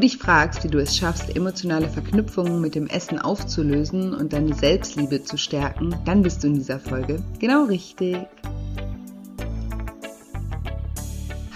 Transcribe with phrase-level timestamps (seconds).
[0.00, 5.22] Dich fragst, wie du es schaffst, emotionale Verknüpfungen mit dem Essen aufzulösen und deine Selbstliebe
[5.22, 8.16] zu stärken, dann bist du in dieser Folge genau richtig.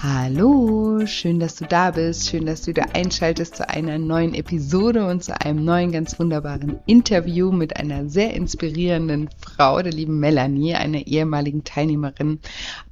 [0.06, 5.06] Hallo, schön, dass du da bist, schön, dass du wieder einschaltest zu einer neuen Episode
[5.06, 10.74] und zu einem neuen, ganz wunderbaren Interview mit einer sehr inspirierenden Frau, der lieben Melanie,
[10.74, 12.40] einer ehemaligen Teilnehmerin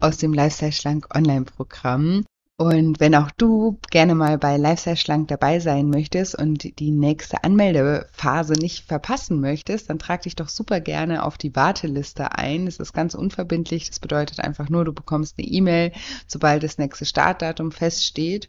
[0.00, 2.24] aus dem Lifestyle Schlank Online-Programm.
[2.62, 7.42] Und wenn auch du gerne mal bei Lifestyle Schlank dabei sein möchtest und die nächste
[7.42, 12.66] Anmeldephase nicht verpassen möchtest, dann trag dich doch super gerne auf die Warteliste ein.
[12.66, 13.88] Das ist ganz unverbindlich.
[13.88, 15.90] Das bedeutet einfach nur, du bekommst eine E-Mail,
[16.28, 18.48] sobald das nächste Startdatum feststeht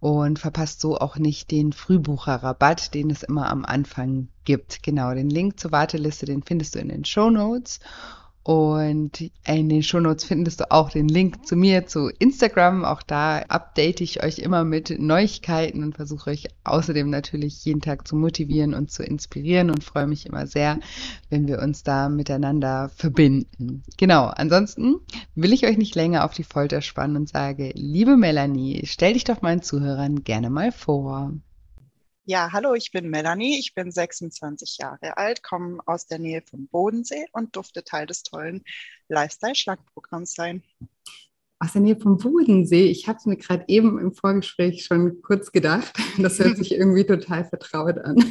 [0.00, 4.82] und verpasst so auch nicht den Frühbucherrabatt, den es immer am Anfang gibt.
[4.82, 7.80] Genau, den Link zur Warteliste, den findest du in den Show Notes.
[8.42, 12.84] Und in den Shownotes findest du auch den Link zu mir, zu Instagram.
[12.84, 18.08] Auch da update ich euch immer mit Neuigkeiten und versuche euch außerdem natürlich jeden Tag
[18.08, 20.78] zu motivieren und zu inspirieren und freue mich immer sehr,
[21.28, 23.82] wenn wir uns da miteinander verbinden.
[23.98, 24.96] Genau, ansonsten
[25.34, 29.24] will ich euch nicht länger auf die Folter spannen und sage, liebe Melanie, stell dich
[29.24, 31.34] doch meinen Zuhörern gerne mal vor.
[32.24, 36.68] Ja, hallo, ich bin Melanie, ich bin 26 Jahre alt, komme aus der Nähe vom
[36.68, 38.62] Bodensee und durfte Teil des tollen
[39.08, 40.62] Lifestyle-Schlagprogramms sein.
[41.58, 42.86] Aus der Nähe vom Bodensee.
[42.86, 45.92] Ich habe es mir gerade eben im Vorgespräch schon kurz gedacht.
[46.18, 48.16] Das hört sich irgendwie total vertraut an.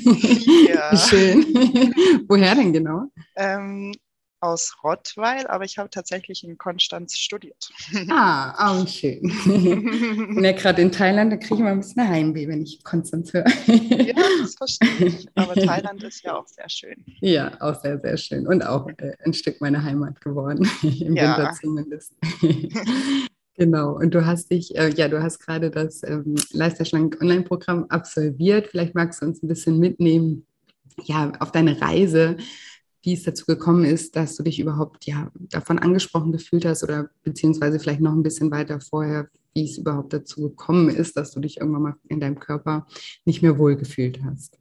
[0.68, 0.96] Ja.
[0.96, 1.44] Schön.
[2.28, 3.12] Woher denn genau?
[3.36, 3.92] Ähm,
[4.42, 7.70] aus Rottweil, aber ich habe tatsächlich in Konstanz studiert.
[8.10, 9.20] Ah, auch schön.
[9.24, 12.84] Ich bin ja gerade in Thailand, da kriege ich immer ein bisschen Heimweh, wenn ich
[12.84, 13.46] Konstanz höre.
[13.68, 15.28] Ja, das verstehe ich.
[15.36, 17.04] Aber Thailand ist ja auch sehr schön.
[17.22, 18.48] Ja, auch sehr, sehr schön.
[18.48, 21.38] Und auch äh, ein Stück meiner Heimat geworden, im ja.
[21.38, 22.14] Winter zumindest.
[23.60, 28.68] Genau, und du hast dich, äh, ja, du hast gerade das ähm, Leisterschlank Online-Programm absolviert.
[28.68, 30.46] Vielleicht magst du uns ein bisschen mitnehmen,
[31.04, 32.38] ja, auf deine Reise
[33.02, 37.10] wie es dazu gekommen ist, dass du dich überhaupt ja davon angesprochen gefühlt hast oder
[37.24, 41.40] beziehungsweise vielleicht noch ein bisschen weiter vorher, wie es überhaupt dazu gekommen ist, dass du
[41.40, 42.88] dich irgendwann mal in deinem Körper
[43.26, 44.60] nicht mehr wohlgefühlt hast.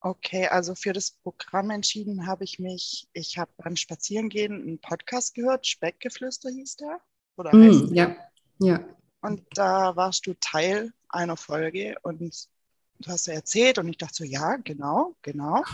[0.00, 5.34] Okay, also für das Programm entschieden habe ich mich, ich habe beim Spazierengehen einen Podcast
[5.34, 7.00] gehört, Speckgeflüster hieß der.
[7.36, 8.16] Oder mm, ja,
[8.58, 8.84] ja.
[9.20, 14.14] Und da warst du Teil einer Folge und du hast ja erzählt und ich dachte
[14.14, 15.64] so, ja, genau, genau.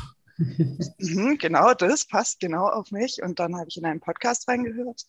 [0.98, 3.22] mhm, genau, das passt genau auf mich.
[3.22, 5.06] Und dann habe ich in einen Podcast reingehört.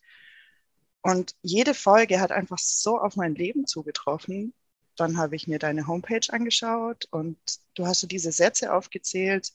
[1.01, 4.53] Und jede Folge hat einfach so auf mein Leben zugetroffen.
[4.95, 7.37] Dann habe ich mir deine Homepage angeschaut und
[7.75, 9.51] du hast so diese Sätze aufgezählt,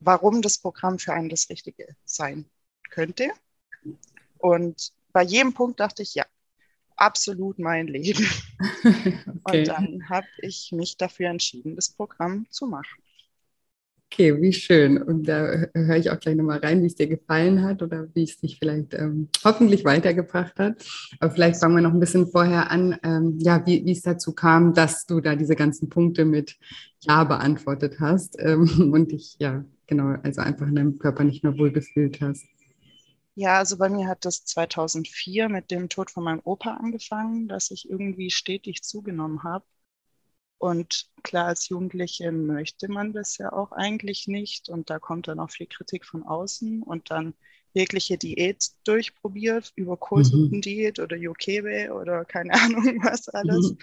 [0.00, 2.46] warum das Programm für einen das Richtige sein
[2.90, 3.30] könnte.
[4.38, 6.26] Und bei jedem Punkt dachte ich, ja,
[6.96, 8.26] absolut mein Leben.
[9.48, 9.60] Okay.
[9.60, 13.00] Und dann habe ich mich dafür entschieden, das Programm zu machen.
[14.12, 15.02] Okay, wie schön.
[15.02, 18.22] Und da höre ich auch gleich nochmal rein, wie es dir gefallen hat oder wie
[18.22, 20.84] es dich vielleicht ähm, hoffentlich weitergebracht hat.
[21.18, 24.32] Aber vielleicht fangen wir noch ein bisschen vorher an, ähm, ja, wie, wie es dazu
[24.32, 26.56] kam, dass du da diese ganzen Punkte mit
[27.00, 31.58] Ja beantwortet hast ähm, und dich, ja, genau, also einfach in deinem Körper nicht mehr
[31.58, 32.46] wohlgefühlt hast.
[33.34, 37.70] Ja, also bei mir hat das 2004 mit dem Tod von meinem Opa angefangen, dass
[37.70, 39.64] ich irgendwie stetig zugenommen habe
[40.58, 44.68] und klar, als Jugendliche möchte man das ja auch eigentlich nicht.
[44.68, 47.34] Und da kommt dann auch viel Kritik von außen und dann
[47.74, 51.04] jegliche Diät durchprobiert, über Kohlsuppendiät mhm.
[51.04, 53.72] oder Yokebe oder keine Ahnung was alles.
[53.72, 53.78] Mhm.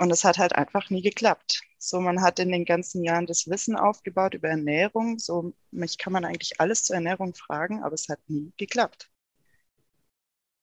[0.00, 1.62] Und es hat halt einfach nie geklappt.
[1.76, 5.18] So, man hat in den ganzen Jahren das Wissen aufgebaut über Ernährung.
[5.18, 9.10] So, mich kann man eigentlich alles zur Ernährung fragen, aber es hat nie geklappt.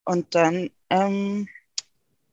[0.04, 1.48] Und dann ähm,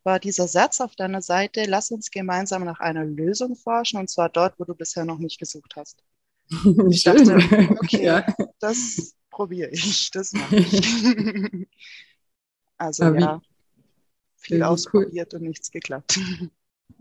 [0.04, 4.30] war dieser Satz auf deiner Seite, lass uns gemeinsam nach einer Lösung forschen, und zwar
[4.30, 6.04] dort, wo du bisher noch nicht gesucht hast.
[6.90, 7.36] Ich dachte,
[7.82, 8.26] okay, ja.
[8.60, 10.82] das probiere ich, das mache ich.
[12.78, 13.42] also Aber ja,
[14.36, 15.40] viel ausprobiert cool.
[15.40, 16.20] und nichts geklappt.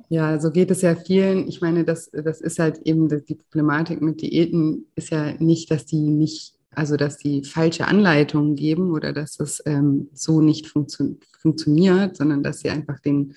[0.09, 1.49] Ja, so geht es ja vielen.
[1.49, 5.87] Ich meine, das, das ist halt eben die Problematik mit Diäten, ist ja nicht, dass
[5.87, 11.17] die nicht, also dass die falsche Anleitungen geben oder dass es ähm, so nicht funktio
[11.41, 13.35] funktioniert, sondern dass sie einfach den,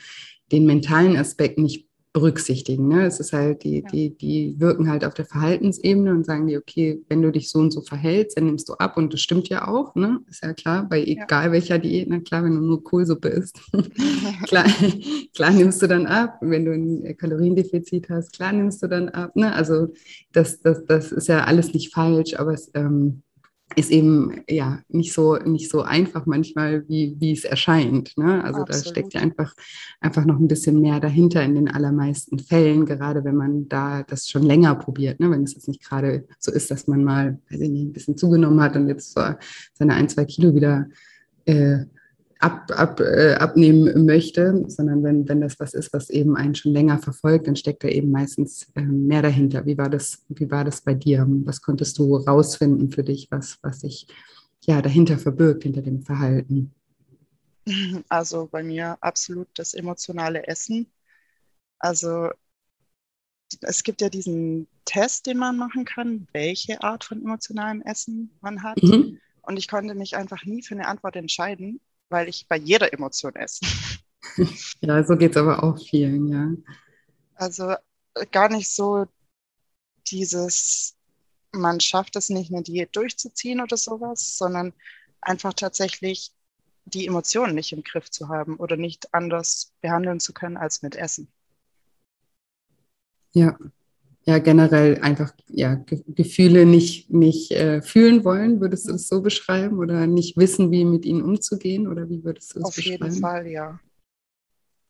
[0.52, 2.88] den mentalen Aspekt nicht berücksichtigen.
[2.88, 3.06] Ne?
[3.06, 3.90] Es ist halt, die, ja.
[3.92, 7.60] die, die wirken halt auf der Verhaltensebene und sagen dir, okay, wenn du dich so
[7.60, 10.22] und so verhältst, dann nimmst du ab und das stimmt ja auch, ne?
[10.30, 11.52] Ist ja klar, bei egal ja.
[11.52, 13.60] welcher Diät, na klar, wenn du nur Kohlsuppe isst,
[14.48, 14.66] klar,
[15.36, 16.38] klar nimmst du dann ab.
[16.40, 19.36] Wenn du ein Kaloriendefizit hast, klar nimmst du dann ab.
[19.36, 19.54] Ne?
[19.54, 19.90] Also
[20.32, 23.24] das, das, das ist ja alles nicht falsch, aber es ähm,
[23.76, 28.16] ist eben ja nicht so nicht so einfach manchmal, wie, wie es erscheint.
[28.16, 28.44] Ne?
[28.44, 28.70] Also Absolut.
[28.70, 29.54] da steckt ja einfach,
[30.00, 34.30] einfach noch ein bisschen mehr dahinter in den allermeisten Fällen, gerade wenn man da das
[34.30, 35.20] schon länger probiert.
[35.20, 35.32] Ne?
[35.32, 38.18] Wenn es jetzt nicht gerade so ist, dass man mal, weiß ich nicht, ein bisschen
[38.18, 39.22] zugenommen hat und jetzt so
[39.74, 40.88] seine ein, zwei Kilo wieder
[41.46, 41.86] äh,
[42.40, 46.74] ab, ab, äh, abnehmen möchte, sondern wenn, wenn das was ist, was eben einen schon
[46.74, 49.66] länger verfolgt, dann steckt da eben meistens äh, mehr dahinter.
[49.66, 51.26] Wie war, das, wie war das bei dir?
[51.46, 54.08] Was konntest du rausfinden für dich, was, was sich
[54.62, 56.74] ja, dahinter verbirgt, hinter dem Verhalten?
[58.10, 60.88] Also bei mir absolut das emotionale Essen.
[61.80, 62.30] Also
[63.62, 68.64] es gibt ja diesen Test, den man machen kann, welche Art von emotionalem Essen man
[68.64, 68.82] hat.
[68.82, 69.20] Mhm.
[69.42, 71.80] Und ich konnte mich einfach nie für eine Antwort entscheiden,
[72.10, 73.66] weil ich bei jeder Emotion esse.
[74.82, 76.52] Ja, so geht es aber auch vielen, ja.
[77.36, 77.76] Also
[78.16, 79.06] äh, gar nicht so
[80.08, 80.98] dieses,
[81.52, 84.74] man schafft es nicht, eine Diät durchzuziehen oder sowas, sondern
[85.22, 86.34] einfach tatsächlich
[86.86, 90.96] die Emotionen nicht im Griff zu haben oder nicht anders behandeln zu können als mit
[90.96, 91.32] Essen.
[93.32, 93.58] Ja,
[94.26, 99.22] ja generell einfach ja, Ge Gefühle nicht, nicht äh, fühlen wollen, würdest du es so
[99.22, 99.78] beschreiben?
[99.78, 101.88] Oder nicht wissen, wie mit ihnen umzugehen?
[101.88, 103.04] Oder wie würdest du es beschreiben?
[103.04, 103.80] Auf jeden Fall, ja.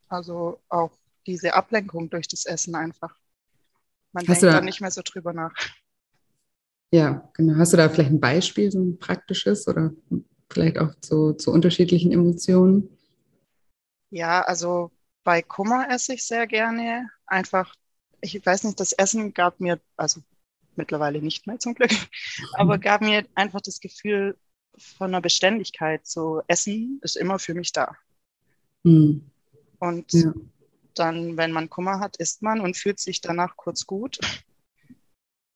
[0.08, 0.92] Also auch
[1.28, 3.18] diese Ablenkung durch das Essen einfach.
[4.14, 5.54] Man Hast denkt da nicht mehr so drüber nach.
[6.92, 7.58] Ja, genau.
[7.58, 9.92] Hast du da vielleicht ein Beispiel, so ein praktisches oder
[10.50, 12.90] vielleicht auch zu, zu unterschiedlichen Emotionen?
[14.12, 14.92] Ja, also
[15.26, 17.76] bei Kummer esse ich sehr gerne, einfach
[18.34, 20.22] ich weiß nicht, das Essen gab mir, also
[20.76, 21.92] mittlerweile nicht mehr zum Glück,
[22.54, 24.38] aber gab mir einfach das Gefühl
[24.78, 26.06] von einer Beständigkeit.
[26.06, 27.96] So Essen ist immer für mich da.
[28.84, 29.30] Mhm.
[29.80, 30.34] Und ja.
[30.94, 34.20] dann, wenn man Kummer hat, isst man und fühlt sich danach kurz gut.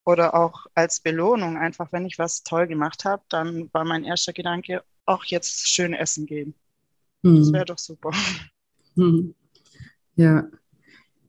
[0.05, 4.33] Oder auch als Belohnung, einfach wenn ich was toll gemacht habe, dann war mein erster
[4.33, 6.53] Gedanke, auch jetzt schön essen gehen.
[7.21, 7.37] Mhm.
[7.37, 8.11] Das wäre doch super.
[8.95, 9.35] Mhm.
[10.15, 10.47] Ja,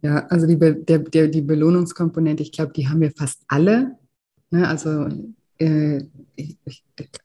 [0.02, 3.98] ja, also die, der, der, die Belohnungskomponente, ich glaube, die haben wir fast alle.
[4.50, 4.66] Ne?
[4.66, 5.08] Also,
[5.58, 6.04] äh,
[6.36, 6.56] ich,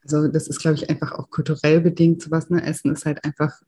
[0.02, 2.50] also das ist, glaube ich, einfach auch kulturell bedingt sowas.
[2.50, 2.62] Ne?
[2.62, 3.60] Essen ist halt einfach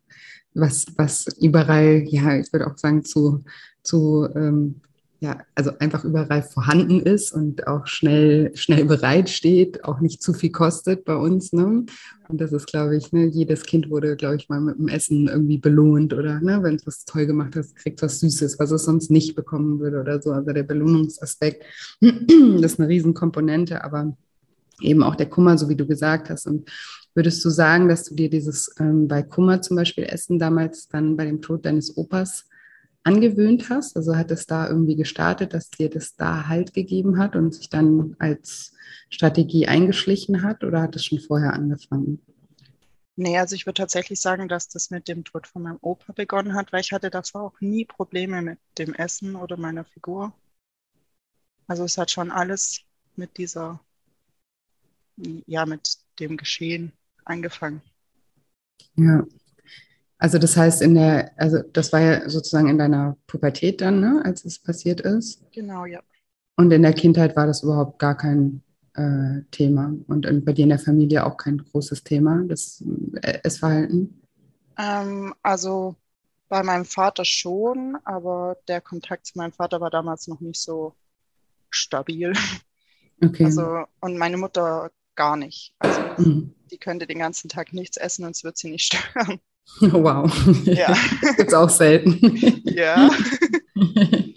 [0.55, 3.44] was, was überall, ja, ich würde auch sagen, zu,
[3.82, 4.82] zu ähm,
[5.20, 10.32] ja, also einfach überall vorhanden ist und auch schnell, schnell bereit steht, auch nicht zu
[10.32, 11.53] viel kostet bei uns.
[11.53, 11.87] Ne?
[12.29, 15.26] Und das ist, glaube ich, ne, jedes Kind wurde, glaube ich, mal mit dem Essen
[15.26, 18.85] irgendwie belohnt oder ne, wenn es was toll gemacht hat, kriegt was Süßes, was es
[18.85, 20.31] sonst nicht bekommen würde oder so.
[20.31, 21.65] Also der Belohnungsaspekt,
[22.00, 24.17] das ist eine Riesenkomponente, aber
[24.81, 26.47] eben auch der Kummer, so wie du gesagt hast.
[26.47, 26.70] Und
[27.15, 31.17] würdest du sagen, dass du dir dieses ähm, bei Kummer zum Beispiel Essen damals dann
[31.17, 32.47] bei dem Tod deines Opas
[33.05, 33.96] angewöhnt hast?
[33.96, 37.69] Also hat es da irgendwie gestartet, dass dir das da Halt gegeben hat und sich
[37.70, 38.74] dann als
[39.10, 42.20] Strategie eingeschlichen hat oder hat es schon vorher angefangen?
[43.17, 46.55] Nee, also ich würde tatsächlich sagen, dass das mit dem Tod von meinem Opa begonnen
[46.55, 50.32] hat, weil ich hatte davor auch nie Probleme mit dem Essen oder meiner Figur.
[51.67, 52.82] Also es hat schon alles
[53.17, 53.81] mit dieser,
[55.17, 56.93] ja, mit dem Geschehen
[57.24, 57.82] angefangen.
[58.94, 59.24] Ja,
[60.19, 64.22] also das heißt, in der, also das war ja sozusagen in deiner Pubertät dann, ne,
[64.25, 65.43] als es passiert ist.
[65.53, 66.01] Genau, ja.
[66.56, 68.63] Und in der Kindheit war das überhaupt gar kein
[68.94, 72.82] äh, Thema und bei dir in der Familie auch kein großes Thema, das
[73.22, 74.22] äh, Essverhalten?
[74.77, 75.94] Ähm, also
[76.48, 80.94] bei meinem Vater schon, aber der Kontakt zu meinem Vater war damals noch nicht so
[81.70, 82.32] stabil.
[83.22, 83.44] Okay.
[83.44, 85.75] Also, und meine Mutter gar nicht.
[85.81, 86.55] Also mhm.
[86.70, 89.41] die könnte den ganzen Tag nichts essen und es wird sie nicht stören.
[89.81, 90.32] Wow.
[90.65, 90.94] Ja.
[91.37, 92.63] Gibt es auch selten.
[92.65, 93.10] Ja.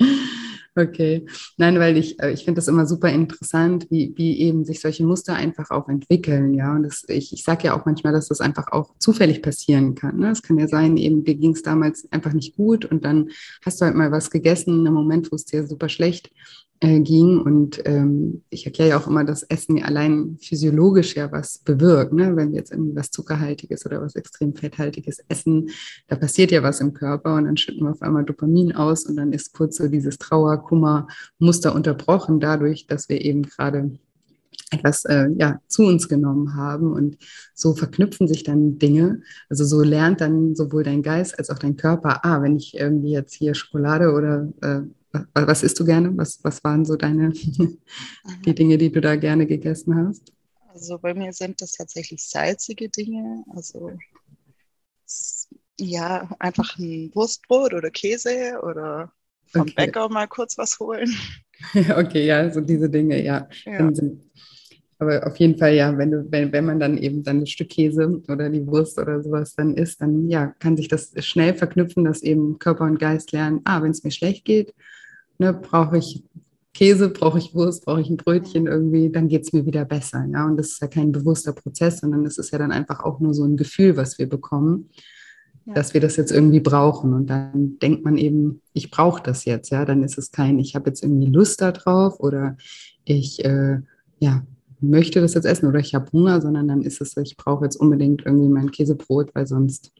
[0.73, 1.25] Okay.
[1.57, 5.03] Nein, weil ich, äh, ich finde das immer super interessant, wie, wie eben sich solche
[5.03, 6.73] Muster einfach auch entwickeln, ja.
[6.73, 10.17] Und das, ich, ich sage ja auch manchmal, dass das einfach auch zufällig passieren kann.
[10.19, 10.31] Ne?
[10.31, 13.31] Es kann ja sein, eben, dir ging es damals einfach nicht gut und dann
[13.65, 16.31] hast du halt mal was gegessen, in einem Moment, wo es dir super schlecht
[16.81, 17.39] äh, ging.
[17.39, 22.11] Und ähm, ich erkläre ja auch immer, dass Essen allein physiologisch ja was bewirkt.
[22.11, 22.35] Ne?
[22.35, 25.69] Wenn wir jetzt irgendwie was Zuckerhaltiges oder was extrem Fetthaltiges essen,
[26.07, 29.15] da passiert ja was im Körper und dann schütten wir auf einmal Dopamin aus und
[29.15, 31.07] dann ist kurz so dieses Trauer, Kummer,
[31.37, 33.91] Muster unterbrochen dadurch, dass wir eben gerade
[34.71, 36.93] etwas äh, ja, zu uns genommen haben.
[36.93, 37.17] Und
[37.53, 39.21] so verknüpfen sich dann Dinge.
[39.49, 43.11] Also so lernt dann sowohl dein Geist als auch dein Körper, ah, wenn ich irgendwie
[43.11, 44.81] jetzt hier Schokolade oder äh,
[45.33, 46.15] was, isst du gerne?
[46.17, 47.31] Was, was waren so deine
[48.45, 50.31] die Dinge, die du da gerne gegessen hast?
[50.73, 53.43] Also bei mir sind das tatsächlich salzige Dinge.
[53.55, 53.91] Also
[55.79, 59.11] ja, einfach ein Wurstbrot oder Käse oder
[59.47, 59.73] vom okay.
[59.75, 61.13] Bäcker mal kurz was holen.
[61.95, 63.47] okay, ja, so diese Dinge, ja.
[63.65, 63.91] ja.
[64.99, 67.69] Aber auf jeden Fall, ja, wenn, du, wenn, wenn man dann eben dann ein Stück
[67.69, 72.05] Käse oder die Wurst oder sowas dann isst, dann ja, kann sich das schnell verknüpfen,
[72.05, 74.75] dass eben Körper und Geist lernen, ah, wenn es mir schlecht geht,
[75.37, 76.23] ne, brauche ich
[76.73, 80.25] Käse, brauche ich Wurst, brauche ich ein Brötchen irgendwie, dann geht es mir wieder besser.
[80.31, 80.45] Ja?
[80.45, 83.33] Und das ist ja kein bewusster Prozess, sondern es ist ja dann einfach auch nur
[83.33, 84.89] so ein Gefühl, was wir bekommen,
[85.65, 85.73] ja.
[85.73, 87.13] dass wir das jetzt irgendwie brauchen.
[87.13, 89.69] Und dann denkt man eben, ich brauche das jetzt.
[89.69, 92.55] Ja, dann ist es kein, ich habe jetzt irgendwie Lust darauf oder
[93.03, 93.79] ich äh,
[94.19, 94.45] ja,
[94.79, 97.75] möchte das jetzt essen oder ich habe Hunger, sondern dann ist es, ich brauche jetzt
[97.75, 99.91] unbedingt irgendwie mein Käsebrot, weil sonst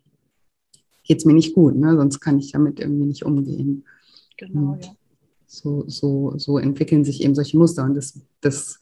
[1.04, 1.76] geht es mir nicht gut.
[1.76, 1.98] Ne?
[1.98, 3.84] Sonst kann ich damit irgendwie nicht umgehen.
[4.38, 4.90] Genau, ja
[5.52, 8.80] so, so, so entwickeln sich eben solche Muster und das, das,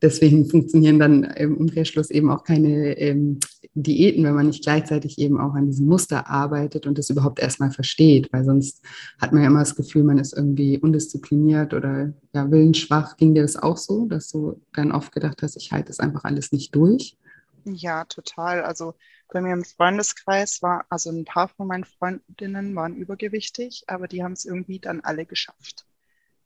[0.00, 3.38] deswegen funktionieren dann im Umkehrschluss eben auch keine ähm,
[3.74, 7.70] Diäten, wenn man nicht gleichzeitig eben auch an diesem Muster arbeitet und das überhaupt erstmal
[7.70, 8.82] versteht, weil sonst
[9.20, 13.16] hat man ja immer das Gefühl, man ist irgendwie undiszipliniert oder ja, willensschwach.
[13.16, 16.24] Ging dir das auch so, dass du dann oft gedacht hast, ich halte das einfach
[16.24, 17.16] alles nicht durch?
[17.64, 18.62] Ja, total.
[18.62, 18.94] Also
[19.28, 24.24] bei mir im Freundeskreis war, also ein paar von meinen Freundinnen waren übergewichtig, aber die
[24.24, 25.86] haben es irgendwie dann alle geschafft.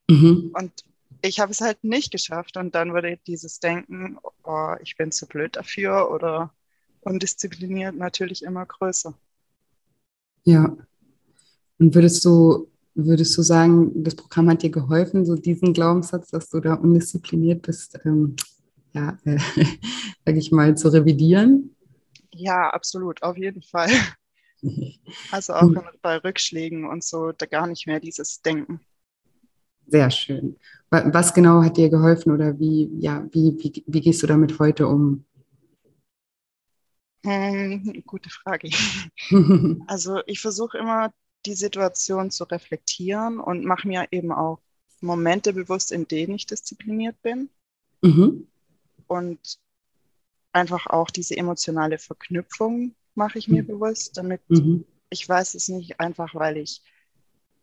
[0.08, 0.52] Mhm.
[0.54, 0.72] Und
[1.22, 2.56] ich habe es halt nicht geschafft.
[2.56, 6.52] Und dann wurde dieses Denken, oh, ich bin zu blöd dafür oder
[7.00, 9.14] undiszipliniert natürlich immer größer.
[10.44, 10.76] Ja.
[11.78, 16.48] Und würdest du, würdest du sagen, das Programm hat dir geholfen, so diesen Glaubenssatz, dass
[16.48, 18.36] du da undiszipliniert bist, ähm,
[18.92, 19.38] ja, äh,
[20.24, 21.76] sage ich mal, zu revidieren?
[22.32, 23.90] Ja, absolut, auf jeden Fall.
[25.30, 25.70] Also auch
[26.00, 28.80] bei Rückschlägen und so, da gar nicht mehr dieses Denken.
[29.86, 30.56] Sehr schön.
[30.90, 34.86] Was genau hat dir geholfen oder wie, ja, wie, wie, wie gehst du damit heute
[34.86, 35.24] um?
[37.24, 38.70] Hm, gute Frage.
[39.86, 41.12] also ich versuche immer
[41.44, 44.60] die Situation zu reflektieren und mache mir eben auch
[45.00, 47.48] Momente bewusst, in denen ich diszipliniert bin.
[48.02, 48.46] Mhm.
[49.06, 49.58] Und
[50.52, 53.68] einfach auch diese emotionale Verknüpfung mache ich mir mhm.
[53.68, 54.84] bewusst, damit mhm.
[55.10, 56.82] ich weiß es nicht einfach, weil ich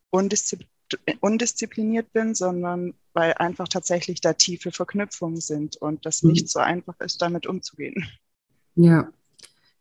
[0.10, 0.73] undiszipliniert
[1.20, 6.32] undiszipliniert bin, sondern weil einfach tatsächlich da tiefe Verknüpfungen sind und das mhm.
[6.32, 8.06] nicht so einfach ist, damit umzugehen.
[8.76, 9.10] Ja.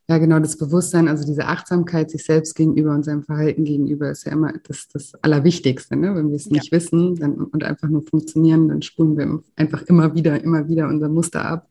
[0.09, 4.25] Ja, genau, das Bewusstsein, also diese Achtsamkeit sich selbst gegenüber und seinem Verhalten gegenüber ist
[4.25, 5.97] ja immer das, das Allerwichtigste.
[5.97, 6.15] Ne?
[6.15, 6.73] Wenn wir es nicht ja.
[6.73, 11.09] wissen dann, und einfach nur funktionieren, dann spulen wir einfach immer wieder, immer wieder unser
[11.09, 11.69] Muster ab.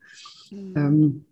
[0.49, 0.73] Mhm.
[0.75, 1.25] Ähm,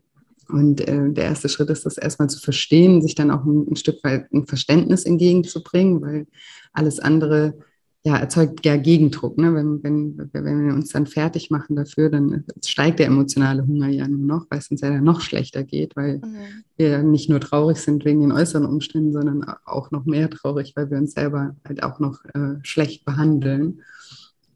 [0.50, 3.76] und äh, der erste Schritt ist, das erstmal zu verstehen, sich dann auch ein, ein
[3.76, 6.28] Stück weit ein Verständnis entgegenzubringen, weil
[6.74, 7.58] alles andere
[8.04, 9.38] ja, erzeugt ja Gegendruck.
[9.38, 9.54] Ne?
[9.54, 14.08] Wenn, wenn, wenn wir uns dann fertig machen dafür, dann steigt der emotionale Hunger ja
[14.08, 16.64] nur noch, weil es uns ja dann noch schlechter geht, weil mhm.
[16.78, 20.90] wir nicht nur traurig sind wegen den äußeren Umständen, sondern auch noch mehr traurig, weil
[20.90, 23.82] wir uns selber halt auch noch äh, schlecht behandeln.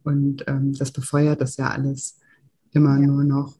[0.04, 2.20] Und ähm, das befeuert das ja alles
[2.72, 3.08] immer ja.
[3.08, 3.56] nur noch.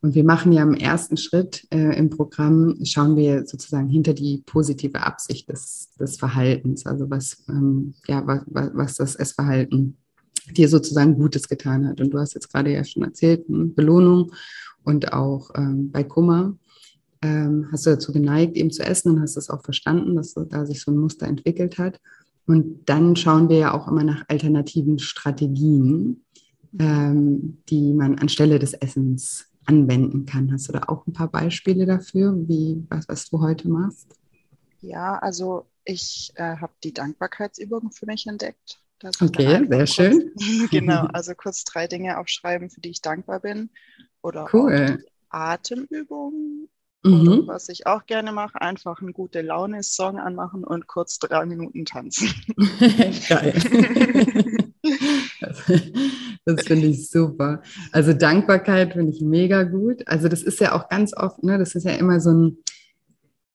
[0.00, 4.42] Und wir machen ja im ersten Schritt äh, im Programm, schauen wir sozusagen hinter die
[4.44, 8.42] positive Absicht des, des Verhaltens, also was, ähm, ja, was,
[8.74, 9.96] was das Essverhalten
[10.50, 12.00] dir sozusagen Gutes getan hat.
[12.00, 14.32] Und du hast jetzt gerade ja schon erzählt, hm, Belohnung
[14.82, 16.56] und auch ähm, bei Kummer
[17.22, 20.66] ähm, hast du dazu geneigt, eben zu essen und hast es auch verstanden, dass da
[20.66, 22.00] sich so ein Muster entwickelt hat.
[22.46, 26.24] Und dann schauen wir ja auch immer nach alternativen Strategien,
[26.78, 30.52] ähm, die man anstelle des Essens anwenden kann.
[30.52, 34.16] Hast du da auch ein paar Beispiele dafür, wie was, was du heute machst?
[34.80, 38.80] Ja, also ich äh, habe die Dankbarkeitsübung für mich entdeckt.
[39.20, 40.32] Okay, sehr kurz, schön.
[40.70, 43.70] genau, also kurz drei Dinge aufschreiben, für die ich dankbar bin.
[44.22, 45.04] Oder cool.
[45.28, 46.68] Atemübungen.
[47.04, 47.44] Mhm.
[47.46, 52.32] Was ich auch gerne mache, einfach einen gute Laune-Song anmachen und kurz drei Minuten tanzen.
[53.28, 53.54] Geil.
[56.44, 57.62] Das finde ich super.
[57.92, 60.02] Also Dankbarkeit finde ich mega gut.
[60.06, 62.58] Also das ist ja auch ganz oft, ne, das ist ja immer so ein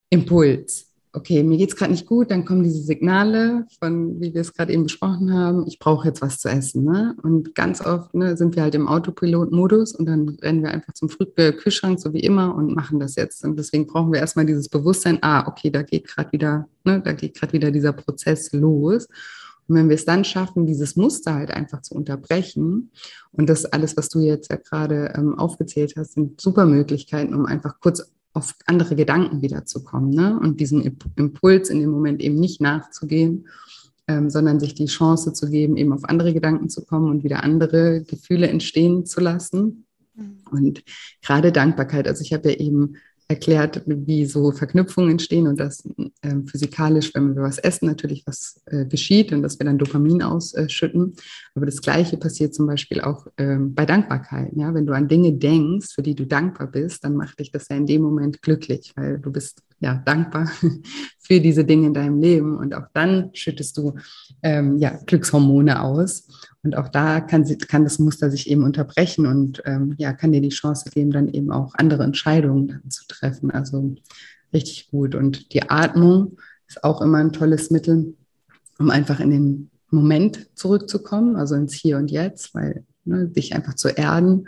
[0.10, 0.87] Impuls.
[1.18, 4.54] Okay, mir geht es gerade nicht gut, dann kommen diese Signale von, wie wir es
[4.54, 6.84] gerade eben besprochen haben, ich brauche jetzt was zu essen.
[6.84, 7.16] Ne?
[7.24, 11.10] Und ganz oft ne, sind wir halt im Autopilot-Modus und dann rennen wir einfach zum
[11.10, 13.44] Früh äh, Kühlschrank, so wie immer, und machen das jetzt.
[13.44, 17.14] Und deswegen brauchen wir erstmal dieses Bewusstsein, ah, okay, da geht gerade wieder, ne, da
[17.14, 19.08] geht gerade wieder dieser Prozess los.
[19.68, 22.92] Und wenn wir es dann schaffen, dieses Muster halt einfach zu unterbrechen,
[23.32, 27.46] und das alles, was du jetzt ja gerade ähm, aufgezählt hast, sind super Möglichkeiten, um
[27.46, 30.40] einfach kurz auf andere Gedanken wiederzukommen ne?
[30.40, 33.48] und diesen Impuls in dem Moment eben nicht nachzugehen,
[34.08, 37.44] ähm, sondern sich die Chance zu geben, eben auf andere Gedanken zu kommen und wieder
[37.44, 39.86] andere Gefühle entstehen zu lassen.
[40.16, 40.38] Mhm.
[40.52, 40.84] Und
[41.22, 42.98] gerade Dankbarkeit, also ich habe ja eben
[43.30, 45.84] erklärt, wie so Verknüpfungen entstehen und dass
[46.22, 50.22] äh, physikalisch, wenn wir was essen, natürlich was äh, geschieht und dass wir dann Dopamin
[50.22, 51.16] ausschütten.
[51.54, 54.54] Aber das Gleiche passiert zum Beispiel auch äh, bei Dankbarkeit.
[54.56, 54.74] Ja?
[54.74, 57.76] Wenn du an Dinge denkst, für die du dankbar bist, dann macht dich das ja
[57.76, 60.50] in dem Moment glücklich, weil du bist ja dankbar
[61.20, 63.96] für diese Dinge in deinem Leben und auch dann schüttest du
[64.42, 66.28] ähm, ja, Glückshormone aus.
[66.64, 70.42] Und auch da kann, kann das Muster sich eben unterbrechen und ähm, ja, kann dir
[70.42, 73.52] die Chance geben, dann eben auch andere Entscheidungen zu treffen.
[73.52, 73.96] Also
[74.54, 75.16] richtig gut.
[75.16, 78.16] Und die Atmung ist auch immer ein tolles Mittel,
[78.80, 83.76] um einfach in den Moment zurückzukommen, also ins Hier und Jetzt, weil ne, dich einfach
[83.76, 84.48] zu erden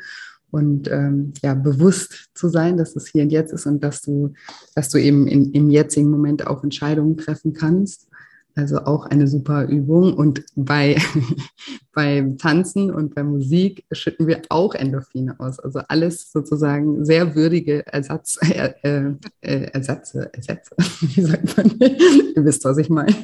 [0.51, 4.33] und ähm, ja, bewusst zu sein, dass es hier und jetzt ist und dass du,
[4.75, 8.07] dass du eben in, im jetzigen Moment auch Entscheidungen treffen kannst.
[8.55, 10.13] Also auch eine super Übung.
[10.13, 10.97] Und bei,
[11.93, 15.59] beim Tanzen und bei Musik schütten wir auch Endorphine aus.
[15.59, 21.71] Also alles sozusagen sehr würdige Ersatz, äh, äh, äh Ersätze, Ersätze, wie sagt man?
[21.79, 23.15] Ihr wisst, was ich meine.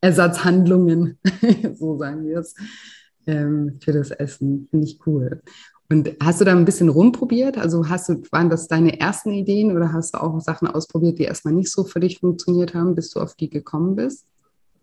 [0.00, 1.18] Ersatzhandlungen,
[1.74, 2.54] so sagen wir es,
[3.26, 4.68] ähm, für das Essen.
[4.70, 5.40] Finde ich cool.
[5.88, 7.58] Und hast du da ein bisschen rumprobiert?
[7.58, 11.24] Also hast du, waren das deine ersten Ideen oder hast du auch Sachen ausprobiert, die
[11.24, 14.26] erstmal nicht so für dich funktioniert haben, bis du auf die gekommen bist?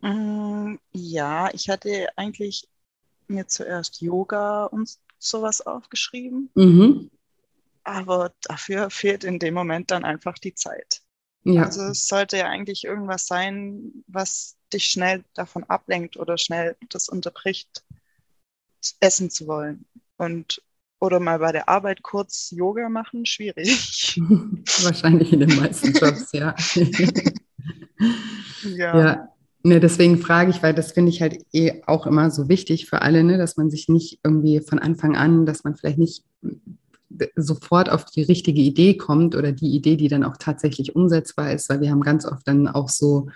[0.01, 2.69] Mm, ja, ich hatte eigentlich
[3.27, 6.50] mir zuerst Yoga und sowas aufgeschrieben.
[6.55, 7.10] Mhm.
[7.83, 11.01] Aber dafür fehlt in dem Moment dann einfach die Zeit.
[11.43, 11.63] Ja.
[11.63, 17.10] Also es sollte ja eigentlich irgendwas sein, was dich schnell davon ablenkt oder schnell das
[17.10, 17.83] unterbricht,
[19.01, 19.85] essen zu wollen.
[20.18, 20.61] Und
[21.03, 24.22] oder mal bei der Arbeit kurz Yoga machen, schwierig.
[24.83, 26.55] Wahrscheinlich in den meisten Jobs, ja.
[28.63, 29.00] ja.
[29.00, 29.27] ja.
[29.63, 33.01] Ne, deswegen frage ich, weil das finde ich halt eh auch immer so wichtig für
[33.01, 36.24] alle, ne, dass man sich nicht irgendwie von Anfang an, dass man vielleicht nicht
[37.35, 41.70] sofort auf die richtige Idee kommt oder die Idee, die dann auch tatsächlich umsetzbar ist,
[41.70, 43.27] weil wir haben ganz oft dann auch so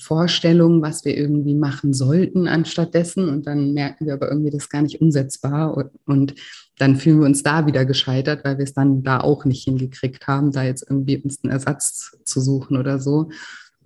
[0.00, 4.70] Vorstellungen, was wir irgendwie machen sollten anstattdessen und dann merken wir aber irgendwie, das ist
[4.70, 6.34] gar nicht umsetzbar und, und
[6.78, 10.26] dann fühlen wir uns da wieder gescheitert, weil wir es dann da auch nicht hingekriegt
[10.26, 13.30] haben, da jetzt irgendwie uns einen Ersatz zu suchen oder so.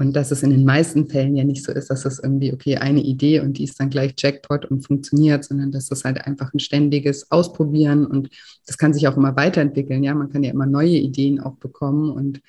[0.01, 2.77] Und dass es in den meisten Fällen ja nicht so ist, dass es irgendwie, okay,
[2.77, 6.55] eine Idee und die ist dann gleich Jackpot und funktioniert, sondern dass das halt einfach
[6.55, 8.31] ein ständiges Ausprobieren und
[8.65, 10.05] das kann sich auch immer weiterentwickeln.
[10.05, 12.41] Ja, man kann ja immer neue Ideen auch bekommen und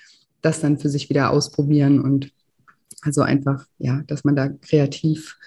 [0.41, 2.31] das dann für sich wieder ausprobieren und
[3.01, 5.37] also einfach, ja, dass man da kreativ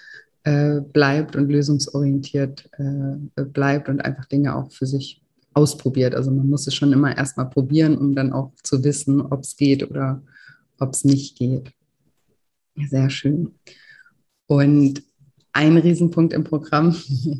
[0.43, 5.21] äh, bleibt und lösungsorientiert äh, bleibt und einfach Dinge auch für sich
[5.53, 6.15] ausprobiert.
[6.15, 9.55] Also man muss es schon immer erstmal probieren, um dann auch zu wissen, ob es
[9.55, 10.21] geht oder
[10.79, 11.71] ob es nicht geht.
[12.75, 13.51] Sehr schön.
[14.47, 15.03] Und
[15.53, 16.95] ein Riesenpunkt im Programm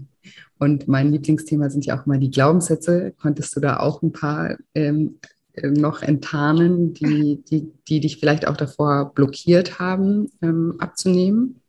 [0.59, 3.13] und mein Lieblingsthema sind ja auch mal die Glaubenssätze.
[3.19, 5.19] Konntest du da auch ein paar ähm,
[5.61, 11.61] noch enttarnen, die, die, die dich vielleicht auch davor blockiert haben, ähm, abzunehmen?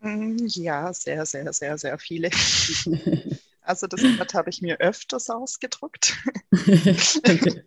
[0.00, 2.30] Mm, ja, sehr, sehr, sehr, sehr viele.
[3.68, 6.16] Also das Wort habe ich mir öfters ausgedruckt.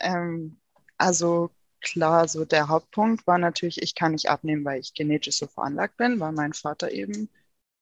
[0.00, 0.56] ähm,
[0.98, 1.50] also
[1.80, 5.96] klar, so der Hauptpunkt war natürlich, ich kann nicht abnehmen, weil ich genetisch so veranlagt
[5.96, 7.28] bin, weil mein Vater eben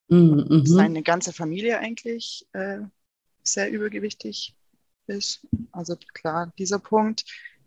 [0.09, 0.67] mhm, mhm.
[0.67, 2.81] seine ganze Familie eigentlich äh,
[3.43, 4.55] sehr übergewichtig
[5.07, 5.47] ist.
[5.73, 7.25] Also klar, dieser Punkt.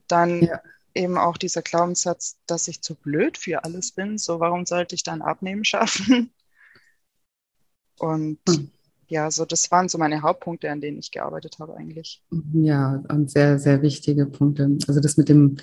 [0.08, 0.62] Dann ja.
[0.94, 4.18] eben auch dieser Glaubenssatz, dass ich zu blöd für alles bin.
[4.18, 6.32] So, warum sollte ich dann Abnehmen schaffen?
[8.00, 8.72] Und mhm.
[9.08, 12.24] ja, so das waren so meine Hauptpunkte, an denen ich gearbeitet habe eigentlich.
[12.54, 14.78] Ja, und sehr, sehr wichtige Punkte.
[14.88, 15.58] Also das mit dem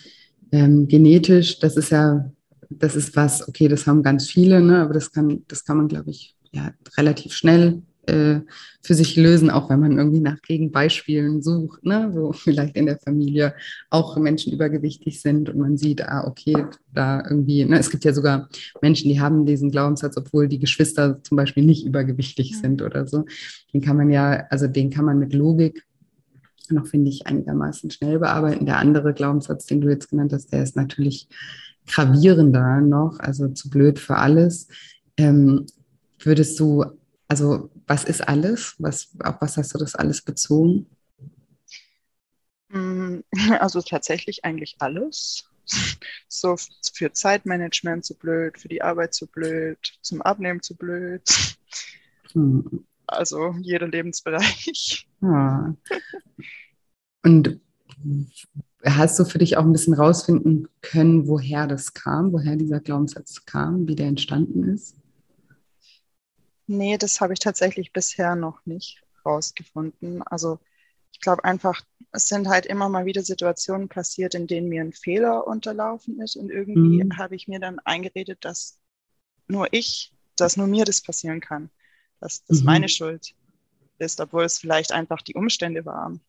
[0.52, 2.30] ähm, genetisch, das ist ja,
[2.70, 5.88] das ist was, okay, das haben ganz viele, ne, aber das kann, das kann man,
[5.88, 8.40] glaube ich, ja, relativ schnell äh,
[8.82, 12.98] für sich lösen, auch wenn man irgendwie nach Gegenbeispielen sucht, ne, wo vielleicht in der
[12.98, 13.54] Familie
[13.90, 18.12] auch Menschen übergewichtig sind und man sieht, ah, okay, da irgendwie, ne, es gibt ja
[18.12, 18.48] sogar
[18.82, 23.24] Menschen, die haben diesen Glaubenssatz, obwohl die Geschwister zum Beispiel nicht übergewichtig sind oder so.
[23.72, 25.84] Den kann man ja, also den kann man mit Logik
[26.70, 28.66] noch, finde ich, einigermaßen schnell bearbeiten.
[28.66, 31.28] Der andere Glaubenssatz, den du jetzt genannt hast, der ist natürlich
[31.86, 34.68] gravierender noch, also zu blöd für alles.
[35.16, 35.66] Ähm,
[36.18, 36.84] würdest du,
[37.28, 38.76] also was ist alles?
[38.78, 40.86] Was, auf was hast du das alles bezogen?
[42.68, 43.18] Mm,
[43.58, 45.44] also tatsächlich eigentlich alles.
[46.32, 46.56] So
[46.94, 51.22] für Zeitmanagement zu blöd, für die Arbeit zu blöd, zum Abnehmen zu blöd.
[52.32, 52.84] Hm.
[53.08, 55.08] Also jeder Lebensbereich.
[55.20, 55.74] Ja.
[57.24, 57.60] Und
[58.84, 63.44] hast du für dich auch ein bisschen rausfinden können, woher das kam, woher dieser Glaubenssatz
[63.44, 64.99] kam, wie der entstanden ist?
[66.70, 70.22] Nee, das habe ich tatsächlich bisher noch nicht rausgefunden.
[70.22, 70.60] Also
[71.10, 74.92] ich glaube einfach, es sind halt immer mal wieder Situationen passiert, in denen mir ein
[74.92, 77.18] Fehler unterlaufen ist und irgendwie mhm.
[77.18, 78.78] habe ich mir dann eingeredet, dass
[79.48, 81.70] nur ich, dass nur mir das passieren kann,
[82.20, 82.66] dass das mhm.
[82.66, 83.34] meine Schuld
[83.98, 86.20] ist, obwohl es vielleicht einfach die Umstände waren.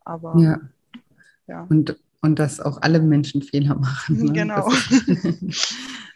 [0.00, 0.60] Aber ja.
[1.46, 1.62] ja.
[1.70, 4.16] Und, und dass auch alle Menschen Fehler machen.
[4.16, 4.32] Ne?
[4.32, 4.68] Genau.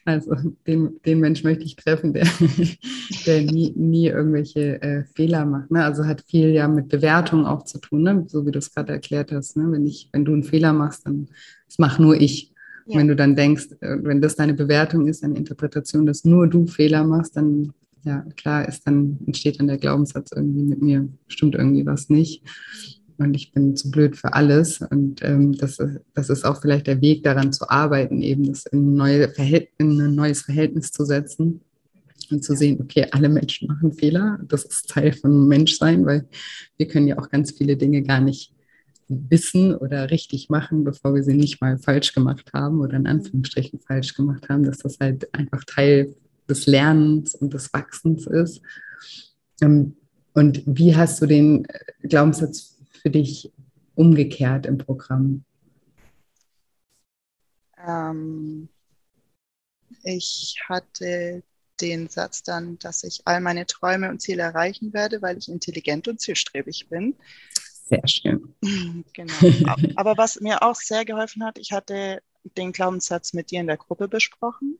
[0.09, 0.35] also
[0.66, 2.27] den, den Mensch möchte ich treffen, der,
[3.27, 5.71] der nie, nie irgendwelche äh, Fehler macht.
[5.71, 5.85] Ne?
[5.85, 8.25] Also hat viel ja mit Bewertung auch zu tun, ne?
[8.27, 9.57] so wie du es gerade erklärt hast.
[9.57, 9.71] Ne?
[9.71, 11.29] Wenn, ich, wenn du einen Fehler machst, dann
[11.66, 12.53] das mach nur ich.
[12.87, 12.99] Ja.
[12.99, 16.66] Wenn du dann denkst, äh, wenn das deine Bewertung ist, deine Interpretation, dass nur du
[16.66, 17.73] Fehler machst, dann
[18.05, 22.44] ja klar ist dann entsteht dann der Glaubenssatz irgendwie mit mir stimmt irgendwie was nicht
[23.18, 24.81] und ich bin zu blöd für alles.
[24.81, 25.78] Und ähm, das,
[26.14, 29.33] das ist auch vielleicht der Weg daran zu arbeiten, eben das in, neue
[29.78, 31.61] in ein neues Verhältnis zu setzen
[32.31, 34.38] und zu sehen, okay, alle Menschen machen Fehler.
[34.46, 36.26] Das ist Teil von Menschsein, weil
[36.76, 38.52] wir können ja auch ganz viele Dinge gar nicht
[39.09, 43.81] wissen oder richtig machen, bevor wir sie nicht mal falsch gemacht haben oder in Anführungsstrichen
[43.81, 46.14] falsch gemacht haben, dass das halt einfach Teil
[46.48, 48.61] des Lernens und des Wachsens ist.
[49.61, 49.96] Ähm,
[50.35, 51.66] und wie hast du den
[52.02, 52.78] Glaubenssatz
[53.09, 53.51] für dich
[53.94, 55.44] umgekehrt im Programm?
[57.87, 58.68] Ähm,
[60.03, 61.42] ich hatte
[61.81, 66.07] den Satz dann, dass ich all meine Träume und Ziele erreichen werde, weil ich intelligent
[66.07, 67.14] und zielstrebig bin.
[67.87, 68.55] Sehr schön.
[69.14, 69.33] Genau.
[69.97, 72.21] Aber was mir auch sehr geholfen hat, ich hatte
[72.59, 74.79] den Glaubenssatz mit dir in der Gruppe besprochen.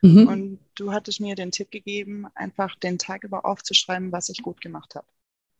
[0.00, 0.28] Mhm.
[0.28, 4.62] Und du hattest mir den Tipp gegeben, einfach den Tag über aufzuschreiben, was ich gut
[4.62, 5.06] gemacht habe.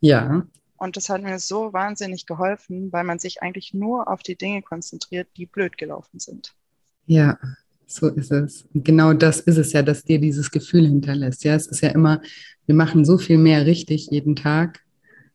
[0.01, 0.47] Ja.
[0.79, 4.63] Und das hat mir so wahnsinnig geholfen, weil man sich eigentlich nur auf die Dinge
[4.63, 6.55] konzentriert, die blöd gelaufen sind.
[7.07, 7.39] Ja,
[7.87, 8.67] so ist es.
[8.75, 11.45] genau das ist es ja, dass dir dieses Gefühl hinterlässt.
[11.45, 12.21] Ja, es ist ja immer,
[12.67, 14.81] wir machen so viel mehr richtig jeden Tag,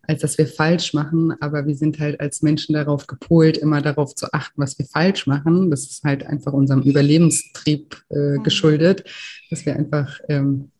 [0.01, 1.33] als dass wir falsch machen.
[1.39, 5.27] Aber wir sind halt als Menschen darauf gepolt, immer darauf zu achten, was wir falsch
[5.27, 5.71] machen.
[5.71, 8.43] Das ist halt einfach unserem Überlebenstrieb äh, mhm.
[8.43, 9.05] geschuldet,
[9.49, 10.71] dass wir einfach ähm,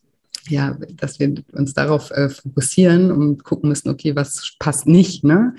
[0.50, 5.56] ja, dass wir uns darauf äh, fokussieren und gucken müssen, okay, was passt nicht, ne?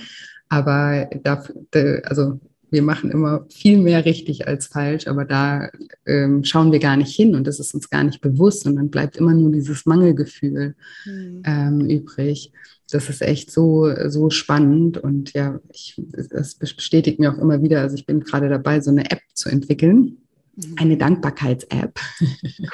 [0.49, 2.40] Aber dafür, also
[2.71, 5.71] wir machen immer viel mehr richtig als falsch, aber da
[6.07, 8.90] ähm, schauen wir gar nicht hin und das ist uns gar nicht bewusst und dann
[8.90, 11.42] bleibt immer nur dieses Mangelgefühl mhm.
[11.45, 12.53] ähm, übrig.
[12.90, 17.81] Das ist echt so, so spannend und ja, ich, das bestätigt mir auch immer wieder.
[17.81, 20.21] Also ich bin gerade dabei, so eine App zu entwickeln
[20.76, 21.98] eine Dankbarkeits-App.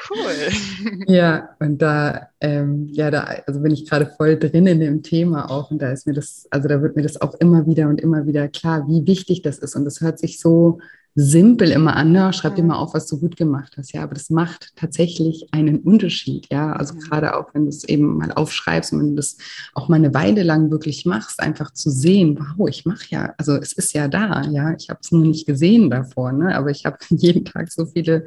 [0.09, 1.05] Cool.
[1.07, 5.49] ja, und da, ähm, ja, da, also bin ich gerade voll drin in dem Thema
[5.49, 8.01] auch und da ist mir das, also da wird mir das auch immer wieder und
[8.01, 10.79] immer wieder klar, wie wichtig das ist und das hört sich so
[11.21, 12.31] simpel immer an, ne?
[12.31, 13.91] schreib dir mal auf, was du gut gemacht hast.
[13.93, 16.47] Ja, aber das macht tatsächlich einen Unterschied.
[16.49, 16.99] Ja, also ja.
[17.01, 19.37] gerade auch, wenn du es eben mal aufschreibst und wenn du das
[19.73, 23.55] auch mal eine Weile lang wirklich machst, einfach zu sehen, wow, ich mache ja, also
[23.55, 24.43] es ist ja da.
[24.49, 26.55] Ja, ich habe es nur nicht gesehen davor, ne?
[26.55, 28.25] aber ich habe jeden Tag so viele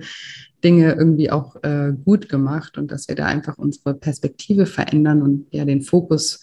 [0.62, 5.46] Dinge irgendwie auch äh, gut gemacht und dass wir da einfach unsere Perspektive verändern und
[5.50, 6.40] ja den Fokus,